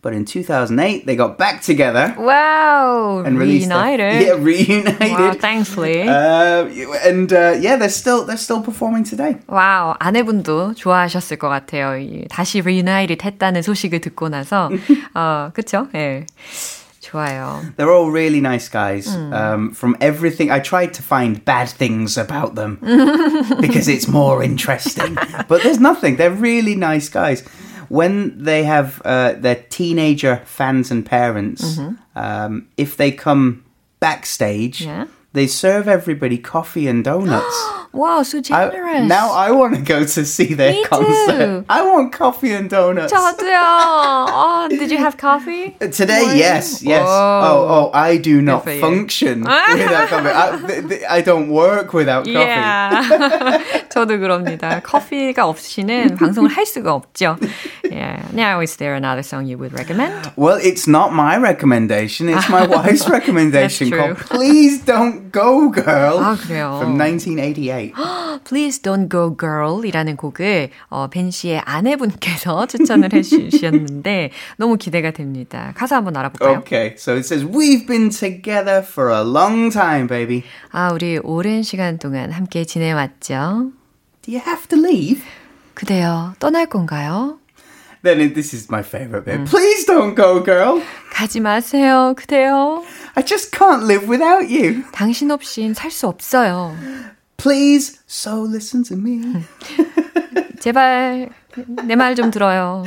But 0.00 0.14
in 0.14 0.24
2008, 0.24 1.04
they 1.04 1.16
got 1.16 1.36
back 1.36 1.60
together 1.60 2.14
Wow, 2.18 3.22
and 3.26 3.38
released 3.38 3.68
their- 3.68 3.76
reunited. 3.76 4.26
yeah, 4.26 4.32
reunited. 4.42 5.12
Wow, 5.12 5.34
thanks, 5.38 5.76
Lee. 5.76 6.08
Uh, 6.08 6.64
and 7.04 7.30
uh, 7.34 7.56
yeah, 7.60 7.76
they're 7.76 7.90
still 7.92 8.24
they're 8.24 8.38
still 8.40 8.62
performing 8.62 9.04
today. 9.04 9.36
와우, 9.48 9.92
아내분도 10.00 10.72
좋아하셨을 10.76 11.36
것 11.36 11.50
같아요. 11.50 11.98
이 12.00 12.24
다시 12.30 12.62
reunited 12.62 13.22
했다는 13.22 13.60
소식을 13.60 14.00
듣고 14.00 14.30
나서. 14.30 14.70
어, 15.14 15.50
그쵸? 15.52 15.88
예. 15.94 16.24
좋아요. 17.04 17.62
They're 17.76 17.90
all 17.92 18.10
really 18.10 18.40
nice 18.40 18.68
guys. 18.68 19.08
Um, 19.08 19.72
from 19.72 19.96
everything, 20.00 20.50
I 20.50 20.60
tried 20.60 20.92
to 20.94 21.02
find 21.02 21.42
bad 21.44 21.68
things 21.68 22.18
about 22.18 22.54
them 22.56 22.78
because 23.60 23.88
it's 23.88 24.06
more 24.06 24.42
interesting. 24.42 25.16
but 25.48 25.62
there's 25.62 25.80
nothing. 25.80 26.16
They're 26.16 26.30
really 26.30 26.74
nice 26.76 27.08
guys. 27.08 27.42
When 27.88 28.36
they 28.44 28.64
have 28.64 29.00
uh, 29.04 29.32
their 29.32 29.64
teenager 29.70 30.42
fans 30.44 30.90
and 30.92 31.04
parents, 31.04 31.80
um, 32.14 32.68
if 32.76 32.96
they 32.96 33.10
come 33.10 33.64
backstage, 33.98 34.82
Yeah. 34.82 35.06
they 35.34 35.46
serve 35.46 35.86
everybody 35.86 36.38
coffee 36.38 36.88
and 36.88 37.04
donuts. 37.04 37.54
Wow, 37.92 38.22
so 38.22 38.38
I- 38.38 38.70
generous. 38.70 39.08
now 39.08 39.32
I 39.32 39.50
want 39.50 39.74
to 39.74 39.82
go 39.82 40.04
to 40.04 40.24
see 40.24 40.54
their 40.54 40.70
Me 40.72 40.84
concert. 40.84 41.38
too. 41.38 41.64
I 41.68 41.82
want 41.82 42.12
coffee 42.12 42.52
and 42.52 42.70
donuts. 42.70 43.12
저도요. 43.12 43.58
Oh, 44.30 44.66
did 44.70 44.90
you 44.92 44.98
have 44.98 45.16
coffee? 45.16 45.74
Today, 45.80 46.20
Morning? 46.22 46.38
yes, 46.38 46.82
yes. 46.82 47.02
Whoa. 47.02 47.10
Oh, 47.10 47.90
oh, 47.90 47.90
I 47.92 48.16
do 48.16 48.40
not 48.42 48.62
for 48.62 48.70
you. 48.72 48.80
function 48.80 49.42
without 49.42 50.08
coffee. 50.08 50.30
I, 50.30 50.66
th- 50.66 50.88
th- 50.88 51.02
I 51.10 51.20
don't 51.20 51.48
work 51.50 51.92
without 51.92 52.26
coffee. 52.26 52.38
Yeah. 52.38 53.58
저도 53.90 54.18
그럽니다. 54.18 54.80
커피가 54.82 55.46
없이는 55.46 56.16
방송을 56.16 56.50
할 56.50 56.66
수가 56.66 56.92
없죠. 56.94 57.38
Yeah. 57.90 58.22
Now, 58.32 58.60
is 58.60 58.76
there 58.76 58.94
another 58.94 59.22
song 59.24 59.46
you 59.46 59.58
would 59.58 59.72
recommend? 59.74 60.30
Well, 60.36 60.58
it's 60.62 60.86
not 60.86 61.12
my 61.12 61.36
recommendation. 61.38 62.28
It's 62.28 62.48
my 62.48 62.66
wife's 62.66 63.08
recommendation. 63.08 63.90
true. 63.90 63.98
called 64.14 64.18
Please 64.30 64.78
Don't 64.84 65.23
Go, 65.35 65.69
Girl. 65.69 66.23
아, 66.23 66.37
그래요. 66.39 66.77
From 66.79 66.97
1988. 66.97 67.91
great. 67.91 67.93
Please 68.45 68.81
Don't 68.81 69.09
Go 69.09 69.35
Girl 69.37 69.85
이라는 69.85 70.15
곡을 70.15 70.69
어, 70.87 71.07
벤 71.09 71.29
씨의 71.29 71.59
아내분께서 71.65 72.65
추천을 72.67 73.11
해주셨는데 73.11 74.31
너무 74.57 74.77
기대가 74.77 75.11
됩니다. 75.11 75.73
가사 75.75 75.97
한번 75.97 76.15
알아볼까요? 76.15 76.59
Okay, 76.59 76.95
so 76.97 77.15
it 77.15 77.25
says, 77.25 77.43
We've 77.43 77.85
been 77.85 78.09
together 78.09 78.81
for 78.81 79.11
a 79.11 79.23
long 79.23 79.69
time, 79.71 80.07
baby. 80.07 80.43
아, 80.71 80.93
우리 80.93 81.17
오랜 81.17 81.63
시간 81.63 81.97
동안 81.99 82.31
함께 82.31 82.63
지내왔죠. 82.63 83.71
Do 84.21 84.31
you 84.31 84.39
have 84.39 84.69
to 84.69 84.79
leave? 84.79 85.21
그대여 85.73 86.35
떠날 86.39 86.67
건가요? 86.67 87.39
Then 88.03 88.19
this 88.33 88.53
is 88.53 88.69
my 88.69 88.81
favorite 88.81 89.25
bit. 89.25 89.49
Please 89.49 89.85
don't 89.85 90.15
go, 90.15 90.43
girl. 90.43 90.81
가지 91.11 91.39
마세요, 91.39 92.13
그대여. 92.15 92.83
I 93.16 93.22
just 93.22 93.50
can't 93.52 93.84
live 93.84 94.06
without 94.08 94.48
you. 94.48 94.84
당신 94.92 95.30
없인 95.30 95.74
살 95.74 95.90
수 95.90 96.06
없어요. 96.08 96.74
Please, 97.36 97.98
so 98.06 98.42
listen 98.42 98.82
to 98.84 98.96
me. 98.96 99.22
제발 100.60 101.30
내 101.86 101.96
말 101.96 102.14
좀 102.14 102.30
들어요. 102.30 102.84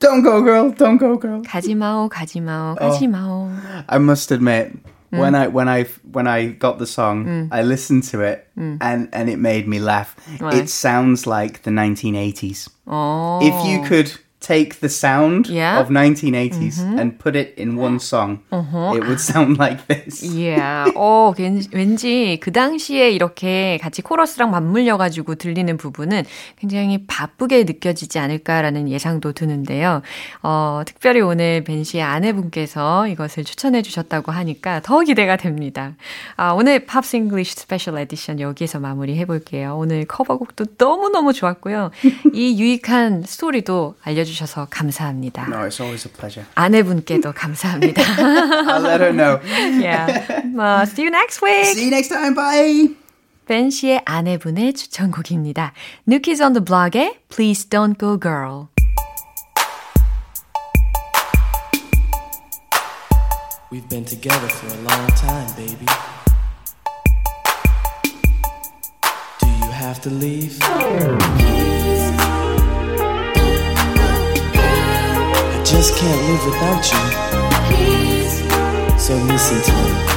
Don't 0.00 0.22
go, 0.22 0.42
girl. 0.42 0.72
Don't 0.74 0.98
go, 0.98 1.18
girl. 1.18 1.42
가지 1.46 1.74
마오, 1.74 2.08
가지 2.08 2.40
마오, 2.40 2.74
가지 2.74 3.06
마오. 3.06 3.50
I 3.86 3.98
must 3.98 4.32
admit, 4.34 4.72
when 5.12 5.34
I 5.36 5.46
when 5.46 5.68
I 5.68 5.84
when 6.12 6.26
I 6.26 6.58
got 6.58 6.78
the 6.78 6.86
song, 6.86 7.48
I 7.52 7.62
listened 7.62 8.02
to 8.10 8.20
it 8.20 8.48
and 8.56 9.08
and 9.12 9.30
it 9.30 9.38
made 9.38 9.68
me 9.68 9.78
laugh. 9.78 10.16
Why? 10.40 10.58
It 10.58 10.68
sounds 10.68 11.26
like 11.26 11.62
the 11.62 11.70
1980s. 11.70 12.68
어. 12.86 13.38
If 13.42 13.54
you 13.64 13.82
could 13.86 14.10
take 14.39 14.79
the 14.79 14.87
sound 14.89 15.49
Yeah. 15.51 15.79
of 15.81 15.89
1980s 15.89 16.79
and 16.99 17.17
put 17.17 17.35
it 17.35 17.53
in 17.59 17.75
one 17.79 17.95
song, 17.99 18.39
it 18.51 19.01
would 19.03 19.19
sound 19.19 19.57
like 19.59 19.87
this. 19.87 20.21
Yeah. 20.23 20.91
어, 20.95 21.33
왠- 21.37 21.63
왠지 21.73 22.37
그 22.41 22.51
당시에 22.51 23.09
이렇게 23.09 23.79
같이 23.81 24.01
코러스랑 24.03 24.51
맞물려 24.51 24.97
가지고 24.97 25.35
들리는 25.35 25.75
부분은 25.77 26.23
굉장히 26.57 27.05
바쁘게 27.07 27.63
느껴지지 27.63 28.19
않을까라는 28.19 28.89
예상도 28.89 29.31
드는데요. 29.31 30.01
어, 30.43 30.83
특별히 30.85 31.21
오늘 31.21 31.63
벤 31.63 31.83
씨의 31.83 32.03
아내분께서 32.03 33.07
이것을 33.07 33.43
추천해 33.43 33.81
주셨다고 33.81 34.31
하니까 34.31 34.81
더 34.81 35.01
기대가 35.01 35.35
됩니다. 35.37 35.95
아, 36.35 36.51
오늘 36.51 36.85
Pops 36.85 37.15
English 37.15 37.55
special 37.55 37.97
edition 37.97 38.39
여기에서 38.39 38.79
마무리 38.79 39.17
해 39.17 39.25
볼게요. 39.25 39.75
오늘 39.79 40.05
커버곡도 40.05 40.65
너무너무 40.77 41.33
좋았고요. 41.33 41.89
이 42.33 42.61
유익한 42.61 43.23
스토리도 43.23 43.95
알려 44.03 44.23
주셔서 44.26 44.66
감사합니다. 44.70 45.46
No, 45.48 45.66
it's 45.66 45.80
always 45.80 46.06
a 46.06 46.12
pleasure. 46.12 46.46
아내분께도 46.54 47.32
감사합니다. 47.32 48.02
I'll 48.02 48.82
let 48.82 49.00
her 49.00 49.12
know. 49.12 49.40
yeah. 49.80 50.42
Uh, 50.58 50.84
see 50.86 51.02
you 51.04 51.10
next 51.10 51.40
week. 51.42 51.66
See 51.66 51.84
you 51.84 51.90
next 51.90 52.08
time. 52.08 52.34
Bye. 52.34 52.96
벤 53.46 53.70
씨의 53.70 54.02
아내분의 54.04 54.72
추천곡입니다. 54.74 55.72
New 56.08 56.20
Kids 56.20 56.42
on 56.42 56.52
the 56.52 56.64
Block의 56.64 57.18
Please 57.28 57.68
Don't 57.68 57.98
Go 57.98 58.18
Girl. 58.18 58.68
We've 63.70 63.88
been 63.88 64.04
together 64.04 64.48
for 64.48 64.66
a 64.68 64.80
long 64.82 65.06
time, 65.16 65.48
baby. 65.56 65.86
Do 69.40 69.46
you 69.48 69.70
have 69.72 70.00
to 70.02 70.10
leave? 70.10 70.58
Just 75.77 75.95
can't 75.95 76.21
live 76.27 76.43
without 76.43 76.83
you. 76.91 76.99
So 78.97 79.13
listen 79.15 79.61
to 79.61 79.71
me. 79.83 80.16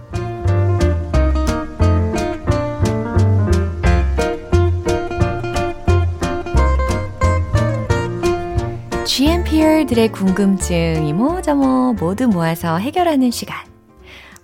GMPR들의 9.61 10.11
궁금증 10.11 11.05
이모 11.05 11.39
저모 11.39 11.93
모두 11.99 12.27
모아서 12.27 12.77
해결하는 12.77 13.29
시간. 13.29 13.63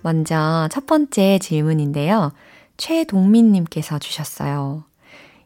먼저 0.00 0.68
첫 0.70 0.86
번째 0.86 1.40
질문인데요. 1.40 2.30
최동민님께서 2.76 3.98
주셨어요. 3.98 4.84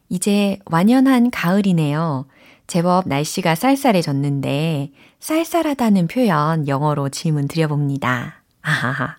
이제 0.09 0.59
완연한 0.65 1.31
가을이네요. 1.31 2.27
제법 2.67 3.07
날씨가 3.07 3.55
쌀쌀해졌는데 3.55 4.91
쌀쌀하다는 5.19 6.07
표현 6.07 6.67
영어로 6.67 7.09
질문 7.09 7.47
드려봅니다. 7.47 8.43
아하하. 8.61 9.15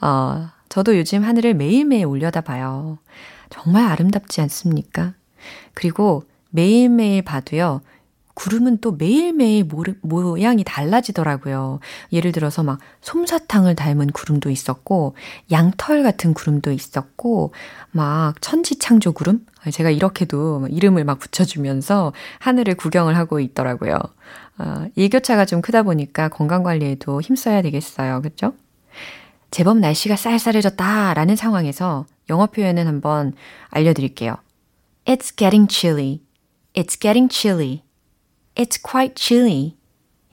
어, 0.00 0.48
저도 0.70 0.96
요즘 0.96 1.24
하늘을 1.24 1.52
매일매일 1.52 2.06
올려다 2.06 2.40
봐요. 2.40 2.96
정말 3.50 3.84
아름답지 3.84 4.40
않습니까? 4.40 5.12
그리고 5.74 6.24
매일매일 6.48 7.20
봐도요. 7.20 7.82
구름은 8.40 8.78
또 8.80 8.92
매일매일 8.92 9.64
모르, 9.64 9.92
모양이 10.00 10.64
달라지더라고요. 10.64 11.80
예를 12.10 12.32
들어서 12.32 12.62
막 12.62 12.78
솜사탕을 13.02 13.76
닮은 13.76 14.12
구름도 14.12 14.48
있었고, 14.48 15.14
양털 15.50 16.02
같은 16.02 16.32
구름도 16.32 16.72
있었고, 16.72 17.52
막 17.90 18.40
천지창조 18.40 19.12
구름? 19.12 19.44
제가 19.70 19.90
이렇게도 19.90 20.68
이름을 20.70 21.04
막 21.04 21.18
붙여주면서 21.18 22.14
하늘을 22.38 22.76
구경을 22.76 23.14
하고 23.14 23.40
있더라고요. 23.40 23.98
어, 24.56 24.86
일교차가 24.96 25.44
좀 25.44 25.60
크다 25.60 25.82
보니까 25.82 26.30
건강관리에도 26.30 27.20
힘써야 27.20 27.60
되겠어요. 27.60 28.22
그죠? 28.22 28.54
제법 29.50 29.76
날씨가 29.76 30.16
쌀쌀해졌다라는 30.16 31.36
상황에서 31.36 32.06
영어 32.30 32.46
표현은 32.46 32.86
한번 32.86 33.34
알려드릴게요. 33.68 34.36
It's 35.04 35.36
getting 35.36 35.70
chilly. 35.70 36.22
It's 36.72 36.98
getting 36.98 37.30
chilly. 37.30 37.82
It's 38.54 38.80
quite 38.82 39.14
chilly. 39.16 39.76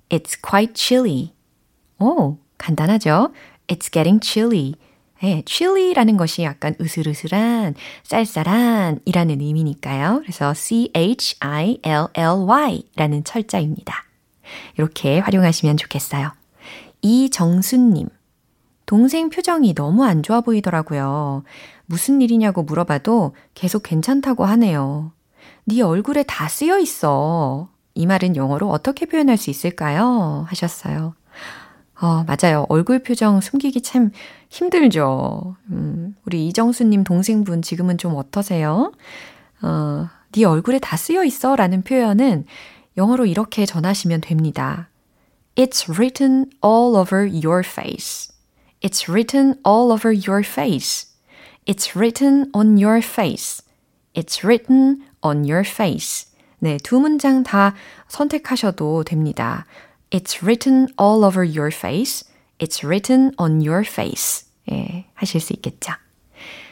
It's 0.10 0.36
quite 0.42 0.74
chilly. 0.74 1.34
오, 2.00 2.38
간단하죠? 2.58 3.32
It's 3.68 3.92
getting 3.92 4.20
chilly. 4.26 4.76
네, 5.22 5.44
chilly라는 5.46 6.16
것이 6.18 6.44
약간 6.44 6.76
으슬으슬한, 6.80 7.74
쌀쌀한 8.04 9.00
이라는 9.06 9.42
의미니까요. 9.42 10.20
그래서 10.22 10.54
C-H-I-L-L-Y 10.54 11.24
라는 12.96 13.24
철자입니다. 13.24 14.04
이렇게 14.78 15.20
활용하시면 15.20 15.78
좋겠어요. 15.78 16.32
이정수님. 17.02 18.10
동생 18.86 19.30
표정이 19.30 19.74
너무 19.74 20.06
안 20.06 20.24
좋아 20.24 20.42
보이더라고요. 20.42 21.44
무슨 21.88 22.22
일이냐고 22.22 22.64
물어봐도 22.64 23.36
계속 23.54 23.84
괜찮다고 23.84 24.46
하네요. 24.46 25.12
네 25.66 25.82
얼굴에 25.82 26.24
다 26.24 26.48
쓰여 26.48 26.80
있어. 26.80 27.70
이 27.98 28.06
말은 28.06 28.36
영어로 28.36 28.70
어떻게 28.70 29.08
표현할 29.08 29.38
수 29.38 29.50
있을까요? 29.50 30.46
하셨어요. 30.50 31.16
어, 32.00 32.24
맞아요. 32.26 32.68
얼굴 32.70 33.00
표정 33.00 33.42
숨기기 33.42 33.82
참 33.82 34.12
힘들죠. 34.50 35.56
음, 35.72 36.16
우리 36.26 36.48
이정수님 36.48 37.04
동생분 37.04 37.64
지금은 37.64 37.98
좀 37.98 38.16
어떠세요? 38.16 38.92
어, 39.64 40.08
네 40.32 40.46
얼굴에 40.46 40.78
다 40.78 40.96
쓰여 40.96 41.24
있어 41.24 41.56
라는 41.56 41.82
표현은 41.82 42.46
영어로 42.98 43.26
이렇게 43.26 43.66
전하시면 43.66 44.22
됩니다. 44.22 44.90
It's 45.56 45.90
written 45.90 46.52
all 46.64 46.96
over 46.96 47.28
your 47.28 47.64
face. 47.66 48.32
It's 48.82 49.10
written 49.10 49.56
all 49.66 49.92
over 49.92 50.14
your 50.14 50.46
face. 50.48 51.08
It's 51.66 51.98
written 51.98 52.52
on 52.54 52.78
your 52.78 53.00
face. 53.00 53.64
It's 54.14 54.44
written 54.46 55.02
on 55.24 55.50
your 55.50 55.66
face. 55.68 56.28
네, 56.60 56.78
두 56.78 57.00
문장 57.00 57.44
다 57.44 57.74
선택하셔도 58.08 59.04
됩니다. 59.04 59.66
It's 60.10 60.42
written 60.42 60.88
all 61.00 61.24
over 61.24 61.46
your 61.46 61.70
face. 61.74 62.28
It's 62.60 62.84
written 62.84 63.32
on 63.38 63.62
your 63.66 63.86
face. 63.86 64.48
예, 64.72 65.06
하실 65.14 65.40
수 65.40 65.54
있겠죠. 65.54 65.94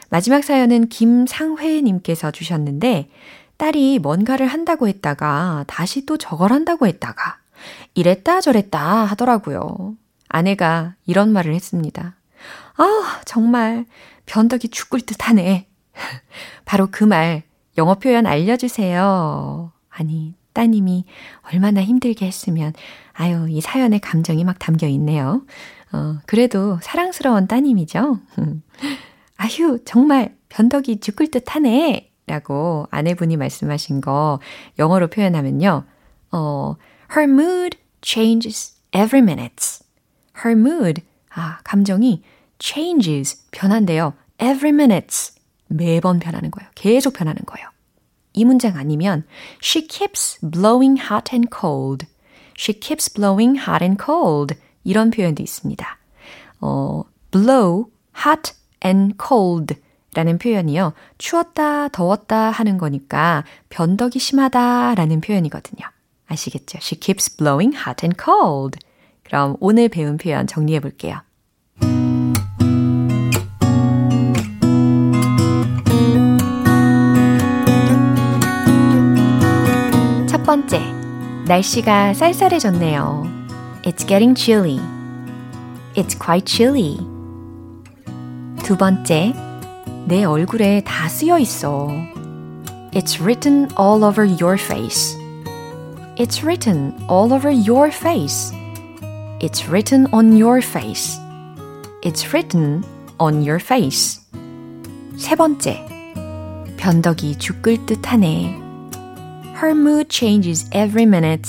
마지막 0.09 0.43
사연은 0.43 0.89
김상회님께서 0.89 2.31
주셨는데, 2.31 3.09
딸이 3.57 3.99
뭔가를 3.99 4.47
한다고 4.47 4.87
했다가 4.87 5.65
다시 5.67 6.05
또 6.05 6.17
저걸 6.17 6.51
한다고 6.51 6.87
했다가 6.87 7.37
이랬다 7.93 8.41
저랬다 8.41 9.05
하더라고요. 9.05 9.95
아내가 10.27 10.95
이런 11.05 11.31
말을 11.31 11.53
했습니다. 11.53 12.15
아, 12.77 13.21
정말 13.25 13.85
변덕이 14.25 14.69
죽을 14.69 15.01
듯 15.01 15.27
하네. 15.27 15.67
바로 16.65 16.87
그 16.91 17.03
말, 17.03 17.43
영어 17.77 17.95
표현 17.95 18.25
알려주세요. 18.25 19.71
아니, 19.97 20.35
따님이 20.53 21.05
얼마나 21.53 21.81
힘들게 21.81 22.25
했으면, 22.25 22.73
아유, 23.13 23.47
이 23.49 23.61
사연에 23.61 23.99
감정이 23.99 24.43
막 24.43 24.59
담겨 24.59 24.87
있네요. 24.87 25.45
어, 25.93 26.17
그래도 26.25 26.77
사랑스러운 26.81 27.47
따님이죠. 27.47 28.19
아휴, 29.37 29.79
정말 29.85 30.35
변덕이 30.49 30.99
죽을 30.99 31.31
듯 31.31 31.55
하네. 31.55 32.11
라고 32.27 32.87
아내분이 32.89 33.37
말씀하신 33.37 34.01
거 34.01 34.39
영어로 34.79 35.07
표현하면요. 35.09 35.85
어, 36.31 36.75
her 37.15 37.31
mood 37.31 37.77
changes 38.01 38.75
every 38.95 39.21
minute. 39.21 39.85
her 40.43 40.59
mood, 40.59 41.03
아, 41.33 41.59
감정이 41.63 42.23
changes, 42.59 43.45
변한대요. 43.51 44.13
every 44.41 44.73
minute. 44.73 45.35
매번 45.67 46.19
변하는 46.19 46.51
거예요. 46.51 46.69
계속 46.75 47.13
변하는 47.13 47.41
거예요. 47.45 47.69
이 48.35 48.45
문장 48.45 48.77
아니면 48.77 49.23
she 49.63 49.87
keeps 49.87 50.39
blowing 50.41 51.01
hot 51.01 51.33
and 51.33 51.49
cold. 51.51 52.05
she 52.57 52.79
keeps 52.79 53.11
blowing 53.11 53.59
hot 53.59 53.83
and 53.83 54.01
cold. 54.03 54.55
이런 54.83 55.09
표현도 55.09 55.41
있습니다. 55.41 55.97
어, 56.61 57.03
blow, 57.31 57.85
hot 58.25 58.53
and 58.83 59.15
cold 59.19 59.75
라는 60.13 60.37
표현이요. 60.37 60.93
추웠다, 61.17 61.89
더웠다 61.89 62.51
하는 62.51 62.77
거니까 62.77 63.43
변덕이 63.69 64.19
심하다 64.19 64.95
라는 64.95 65.21
표현이거든요. 65.21 65.85
아시겠죠? 66.27 66.77
She 66.81 66.99
keeps 66.99 67.35
blowing 67.35 67.75
hot 67.75 68.05
and 68.05 68.17
cold. 68.23 68.79
그럼 69.23 69.57
오늘 69.59 69.89
배운 69.89 70.17
표현 70.17 70.47
정리해 70.47 70.79
볼게요. 70.79 71.21
번째, 80.54 80.80
날씨가 81.46 82.14
쌀쌀해졌네요. 82.14 83.24
It's 83.84 84.06
getting 84.06 84.34
chilly. 84.36 84.80
It's 85.94 86.16
quite 86.18 86.46
chilly. 86.46 86.98
두 88.62 88.76
번째, 88.76 89.34
내 90.06 90.24
얼굴에 90.24 90.82
다 90.84 91.08
쓰여 91.08 91.38
있어. 91.38 91.88
It's 92.92 93.20
written 93.20 93.68
all 93.78 94.04
over 94.04 94.24
your 94.24 94.54
face. 94.54 95.16
It's 96.16 96.44
written 96.44 96.92
all 97.08 97.32
over 97.32 97.50
your 97.50 97.88
face. 97.88 98.52
It's 99.40 99.68
written 99.68 100.06
on 100.12 100.36
your 100.36 100.60
face. 100.62 101.18
It's 102.02 102.32
written 102.32 102.84
on 103.18 103.42
your 103.42 103.58
face. 103.60 104.20
세 105.16 105.34
번째, 105.34 105.84
변덕이 106.76 107.36
죽을 107.38 107.84
듯 107.86 108.12
하네. 108.12 108.63
Her 109.55 109.73
mood 109.73 110.09
changes 110.09 110.67
every 110.73 111.05
minute. 111.05 111.47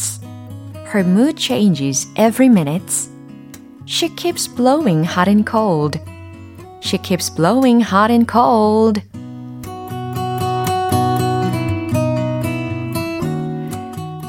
Her 0.93 1.03
mood 1.03 1.37
changes 1.37 2.07
every 2.15 2.49
minute. 2.49 3.09
She 3.85 4.09
keeps 4.11 4.47
blowing 4.47 5.03
hot 5.03 5.29
and 5.29 5.45
cold. 5.45 5.99
She 6.81 6.99
keeps 6.99 7.29
blowing 7.29 7.83
hot 7.83 8.13
and 8.13 8.31
cold. 8.31 9.03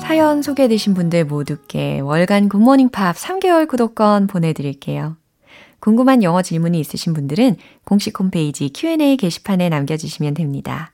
사연 0.02 0.42
소개되신 0.42 0.96
분들 0.96 1.26
모두께 1.26 2.00
월간 2.00 2.50
굿모닝 2.50 2.90
팝 2.90 3.16
3개월 3.16 3.68
구독권 3.68 4.26
보내드릴게요. 4.26 5.18
궁금한 5.80 6.24
영어 6.24 6.42
질문이 6.42 6.80
있으신 6.80 7.14
분들은 7.14 7.58
공식 7.84 8.20
홈페이지 8.20 8.72
Q&A 8.74 9.18
게시판에 9.18 9.70
남겨주시면 9.70 10.34
됩니다. 10.34 10.94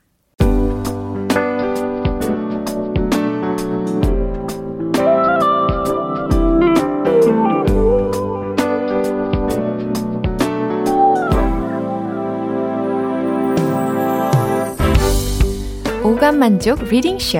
오감 16.04 16.38
만족 16.38 16.84
리딩 16.84 17.18
쇼 17.18 17.38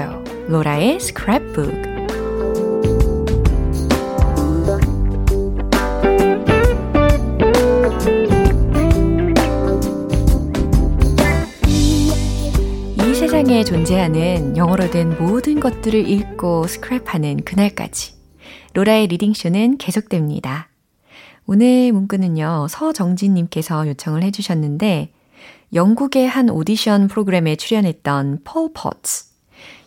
로라의 0.48 0.96
스크랩북 0.96 1.94
이 12.96 13.14
세상에 13.14 13.64
존재하는 13.64 14.56
영어로 14.56 14.90
된 14.90 15.14
모든 15.18 15.60
것들을 15.60 16.08
읽고 16.08 16.62
스크랩하는 16.62 17.44
그날까지 17.44 18.14
로라의 18.72 19.08
reading 19.08 19.34
쇼는 19.34 19.76
계속됩니다. 19.76 20.70
오늘 21.46 21.92
문구는요, 21.92 22.68
서정진님께서 22.70 23.86
요청을 23.88 24.22
해주셨는데, 24.22 25.12
영국의 25.74 26.28
한 26.28 26.50
오디션 26.50 27.08
프로그램에 27.08 27.56
출연했던 27.56 28.40
폴 28.44 28.70
포츠. 28.72 29.24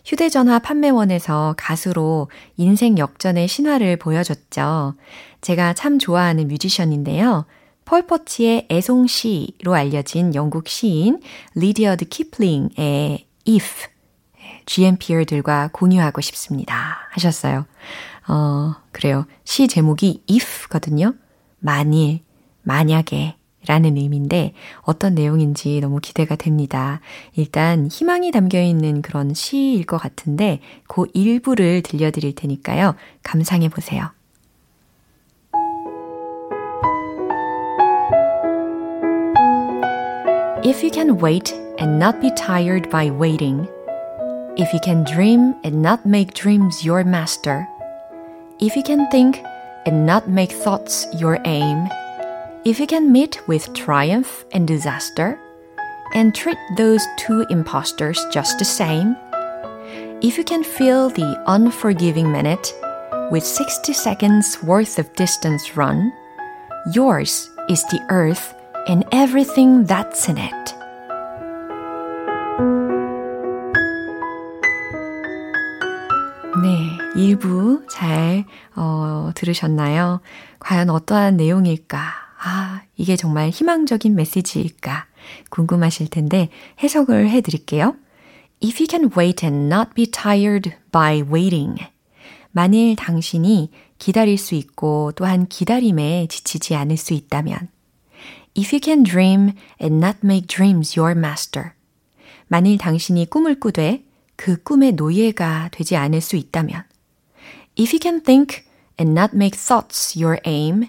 휴대전화 0.04 0.58
판매원에서 0.58 1.54
가수로 1.56 2.30
인생 2.56 2.98
역전의 2.98 3.48
신화를 3.48 3.96
보여줬죠. 3.96 4.94
제가 5.40 5.72
참 5.72 5.98
좋아하는 5.98 6.48
뮤지션인데요. 6.48 7.46
폴 7.86 8.06
포츠의 8.06 8.68
애송시로 8.70 9.74
알려진 9.74 10.34
영국 10.34 10.68
시인 10.68 11.20
리디어드 11.54 12.04
키플링의 12.06 13.26
If 13.48 13.88
GMPer들과 14.66 15.70
공유하고 15.72 16.20
싶습니다. 16.20 16.98
하셨어요. 17.12 17.64
어, 18.28 18.74
그래요. 18.92 19.26
시 19.44 19.68
제목이 19.68 20.24
if거든요. 20.28 21.14
만일, 21.60 22.20
만약에 22.62 23.37
라는 23.68 23.98
의미인데 23.98 24.54
어떤 24.80 25.14
내용인지 25.14 25.80
너무 25.80 26.00
기대가 26.00 26.36
됩니다. 26.36 27.00
일단 27.36 27.86
희망이 27.86 28.30
담겨 28.30 28.60
있는 28.62 29.02
그런 29.02 29.34
시일 29.34 29.84
것 29.84 29.98
같은데 29.98 30.60
그 30.88 31.04
일부를 31.12 31.82
들려드릴 31.82 32.34
테니까요. 32.34 32.94
감상해 33.22 33.68
보세요. 33.68 34.10
If 40.64 40.82
you 40.82 40.90
can 40.90 41.22
wait 41.22 41.54
and 41.78 42.02
not 42.02 42.20
be 42.20 42.30
tired 42.34 42.88
by 42.90 43.10
waiting, 43.10 43.68
if 44.56 44.72
you 44.72 44.80
can 44.82 45.04
dream 45.04 45.54
and 45.62 45.82
not 45.82 46.00
make 46.06 46.32
dreams 46.32 46.84
your 46.84 47.06
master, 47.06 47.66
if 48.60 48.74
you 48.74 48.82
can 48.82 49.08
think 49.10 49.40
and 49.86 50.04
not 50.04 50.26
make 50.26 50.52
thoughts 50.52 51.06
your 51.20 51.38
aim, 51.44 51.86
if 52.65 52.79
you 52.79 52.87
can 52.87 53.11
meet 53.11 53.41
with 53.47 53.73
triumph 53.73 54.45
and 54.53 54.67
disaster, 54.67 55.39
and 56.13 56.33
treat 56.33 56.57
those 56.77 57.03
two 57.17 57.45
impostors 57.49 58.23
just 58.31 58.59
the 58.59 58.65
same, 58.65 59.15
if 60.21 60.37
you 60.37 60.43
can 60.43 60.63
feel 60.63 61.09
the 61.09 61.35
unforgiving 61.47 62.31
minute 62.31 62.73
with 63.31 63.43
60 63.43 63.93
seconds 63.93 64.61
worth 64.63 64.99
of 64.99 65.11
distance 65.15 65.75
run, 65.75 66.13
yours 66.93 67.49
is 67.69 67.83
the 67.85 67.99
earth 68.09 68.53
and 68.87 69.03
everything 69.11 69.85
that's 69.85 70.29
in 70.29 70.37
it. 70.37 70.75
네, 76.61 76.97
일부 77.15 77.85
잘 77.89 78.45
어, 78.75 79.31
들으셨나요? 79.35 80.21
과연 80.59 80.89
어떠한 80.89 81.35
내용일까? 81.35 82.26
아, 82.40 82.82
이게 82.96 83.16
정말 83.16 83.50
희망적인 83.50 84.14
메시지일까? 84.14 85.06
궁금하실 85.50 86.08
텐데 86.08 86.50
해석을 86.82 87.28
해 87.30 87.40
드릴게요. 87.40 87.96
If 88.62 88.82
you 88.82 88.86
can 88.88 89.10
wait 89.16 89.44
and 89.44 89.72
not 89.72 89.90
be 89.94 90.06
tired 90.06 90.72
by 90.92 91.22
waiting. 91.22 91.84
만일 92.50 92.96
당신이 92.96 93.70
기다릴 93.98 94.38
수 94.38 94.54
있고 94.54 95.12
또한 95.16 95.46
기다림에 95.46 96.26
지치지 96.28 96.74
않을 96.74 96.96
수 96.96 97.12
있다면 97.12 97.68
If 98.56 98.74
you 98.74 98.80
can 98.82 99.04
dream 99.04 99.52
and 99.80 100.04
not 100.04 100.18
make 100.24 100.46
dreams 100.46 100.98
your 100.98 101.16
master. 101.16 101.70
만일 102.48 102.78
당신이 102.78 103.26
꿈을 103.30 103.60
꾸되 103.60 104.04
그 104.36 104.62
꿈의 104.62 104.92
노예가 104.92 105.68
되지 105.72 105.96
않을 105.96 106.20
수 106.20 106.36
있다면. 106.36 106.82
If 107.78 107.94
you 107.94 108.00
can 108.00 108.22
think 108.22 108.64
and 108.98 109.18
not 109.18 109.34
make 109.34 109.58
thoughts 109.58 110.18
your 110.18 110.40
aim. 110.46 110.88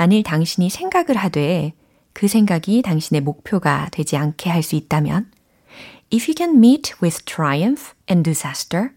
만일 0.00 0.22
당신이 0.22 0.70
생각을 0.70 1.14
하되 1.14 1.74
그 2.14 2.26
생각이 2.26 2.80
당신의 2.80 3.20
목표가 3.20 3.90
되지 3.92 4.16
않게 4.16 4.48
할 4.48 4.62
수 4.62 4.74
있다면. 4.74 5.30
If 6.10 6.24
you 6.26 6.34
can 6.34 6.56
meet 6.56 6.94
with 7.02 7.22
triumph 7.26 7.92
and 8.10 8.22
disaster. 8.22 8.92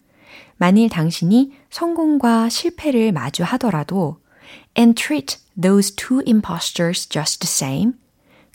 만일 0.55 0.87
당신이 0.87 1.51
성공과 1.69 2.47
실패를 2.47 3.11
마주하더라도 3.11 4.21
and 4.77 4.95
treat 4.95 5.39
those 5.61 5.93
two 5.93 6.21
impostors 6.25 7.09
just 7.09 7.45
the 7.45 7.49
same. 7.49 7.95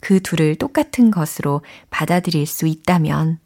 그 0.01 0.22
둘을 0.22 0.57
똑같은 0.57 1.11
것으로 1.11 1.61
받아들일 1.90 2.46
수 2.46 2.66
있다면 2.66 3.40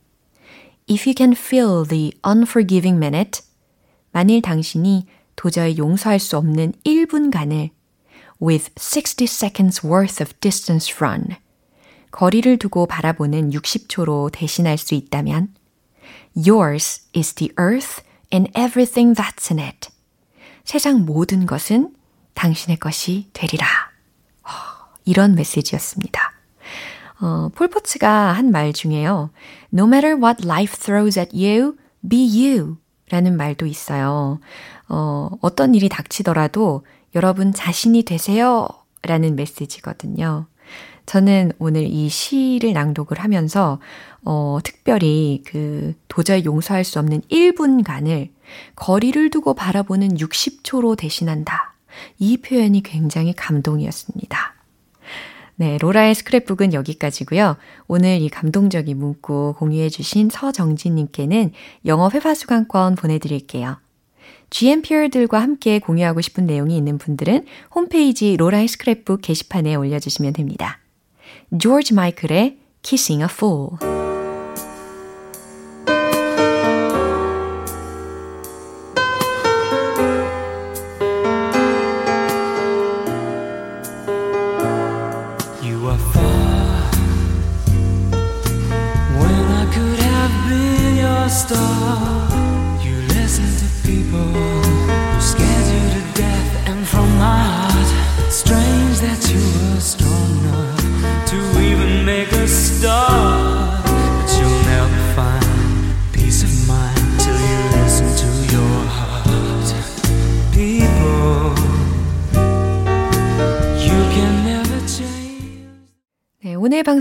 If 0.89 1.09
you 1.09 1.15
can 1.19 1.33
feel 1.33 1.85
the 1.85 2.13
unforgiving 2.25 3.05
minute. 3.05 3.43
만일 4.13 4.43
당신이 4.43 5.09
도저히 5.35 5.77
용서할 5.77 6.21
수 6.21 6.37
없는 6.37 6.75
1분간을 6.85 7.71
with 8.43 8.71
60 8.77 9.27
seconds 9.27 9.87
worth 9.87 10.21
of 10.21 10.33
distance 10.41 10.93
run. 11.01 11.37
거리를 12.11 12.59
두고 12.59 12.87
바라보는 12.87 13.51
60초로 13.51 14.31
대신할 14.33 14.77
수 14.79 14.95
있다면 14.95 15.55
Yours 16.37 17.03
is 17.17 17.35
the 17.35 17.53
earth 17.59 18.03
and 18.33 18.51
everything 18.59 19.15
that's 19.15 19.51
in 19.51 19.65
it. 19.65 19.89
세상 20.65 21.05
모든 21.05 21.47
것은 21.47 21.95
당신의 22.35 22.79
것이 22.79 23.29
되리라. 23.33 23.67
어, 24.43 24.49
이런 25.05 25.35
메시지였습니다. 25.35 26.33
어, 27.21 27.51
폴포츠가 27.55 28.33
한 28.33 28.51
말 28.51 28.73
중에요. 28.73 29.31
No 29.73 29.85
matter 29.87 30.17
what 30.17 30.45
life 30.47 30.77
throws 30.77 31.19
at 31.19 31.31
you, 31.35 31.77
be 32.09 32.27
you. 32.27 32.77
라는 33.11 33.37
말도 33.37 33.67
있어요. 33.67 34.41
어, 34.89 35.31
어떤 35.43 35.75
일이 35.75 35.89
닥치더라도 35.89 36.85
여러분 37.15 37.53
자신이 37.53 38.03
되세요. 38.05 38.69
라는 39.03 39.35
메시지거든요. 39.37 40.47
저는 41.07 41.53
오늘 41.59 41.83
이 41.83 42.09
시를 42.09 42.73
낭독을 42.73 43.19
하면서, 43.19 43.81
어, 44.25 44.59
특별히 44.63 45.43
그 45.45 45.95
도저히 46.07 46.45
용서할 46.45 46.85
수 46.85 47.01
없는 47.01 47.23
1분간을 47.23 48.31
거리를 48.77 49.31
두고 49.31 49.55
바라보는 49.55 50.17
60초로 50.17 50.97
대신한다. 50.97 51.75
이 52.19 52.37
표현이 52.37 52.83
굉장히 52.83 53.33
감동이었습니다. 53.33 54.55
네, 55.57 55.79
로라의 55.79 56.15
스크랩북은 56.15 56.73
여기까지고요. 56.73 57.57
오늘 57.89 58.21
이 58.21 58.29
감동적인 58.29 58.99
문구 58.99 59.57
공유해 59.59 59.89
주신 59.91 60.31
서정진님께는 60.31 61.53
영어 61.87 62.09
회화 62.11 62.35
수강권 62.35 62.95
보내드릴게요. 62.95 63.77
GMPR들과 64.51 65.41
함께 65.41 65.79
공유하고 65.79 66.21
싶은 66.21 66.47
내용이 66.47 66.77
있는 66.77 66.99
분들은 66.99 67.47
홈페이지 67.75 68.37
로라의 68.37 68.67
스크랩북 68.69 69.21
게시판에 69.23 69.75
올려주시면 69.75 70.33
됩니다. 70.35 70.79
조지 71.59 71.95
마이클의 71.95 72.59
Kissing 72.83 73.23
a 73.23 73.29
Fool 73.31 73.92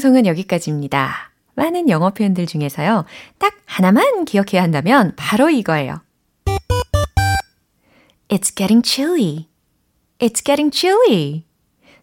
방송은 0.01 0.25
여기까지입니다. 0.25 1.31
많은 1.53 1.87
영어 1.87 2.09
표현들 2.09 2.47
중에서요. 2.47 3.05
딱 3.37 3.53
하나만 3.65 4.25
기억해야 4.25 4.63
한다면 4.63 5.13
바로 5.15 5.51
이거예요. 5.51 6.01
It's 8.27 8.55
getting 8.55 8.81
chilly. 8.83 9.47
It's 10.17 10.43
getting 10.43 10.75
chilly. 10.75 11.43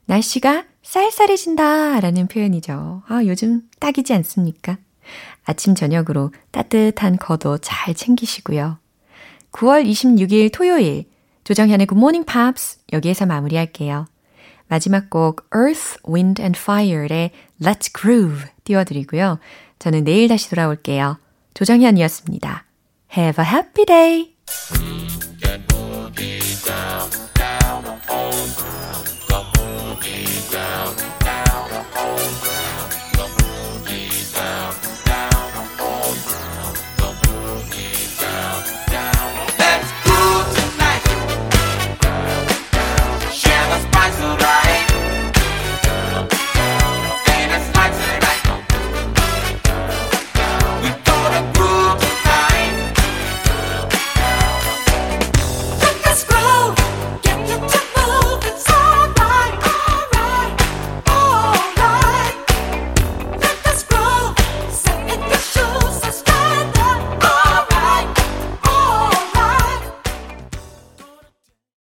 날씨가 0.05 0.67
쌀쌀해진다 0.81 1.99
라는 1.99 2.29
표현이죠. 2.29 3.03
아, 3.09 3.25
요즘 3.27 3.63
딱이지 3.81 4.15
않습니까? 4.15 4.79
아침, 5.43 5.75
저녁으로 5.75 6.31
따뜻한 6.53 7.17
겉옷 7.17 7.63
잘 7.65 7.95
챙기시고요. 7.95 8.79
9월 9.51 9.85
26일 9.85 10.53
토요일 10.53 11.07
조정현의 11.43 11.89
Good 11.89 11.99
Morning 11.99 12.25
Pops 12.25 12.79
여기에서 12.93 13.27
마무리할게요. 13.27 14.07
마지막 14.69 15.11
곡 15.11 15.49
Earth, 15.55 15.99
Wind 16.09 16.41
and 16.41 16.59
Fire의 16.59 17.31
Let's 17.61 17.93
Groove 17.93 18.45
띄워드리고요. 18.65 19.39
저는 19.79 20.05
내일 20.05 20.29
다시 20.29 20.49
돌아올게요. 20.51 21.19
조정현이었습니다. 21.55 22.65
Have 23.17 23.45
a 23.45 23.51
happy 23.51 23.85
day! 23.85 24.35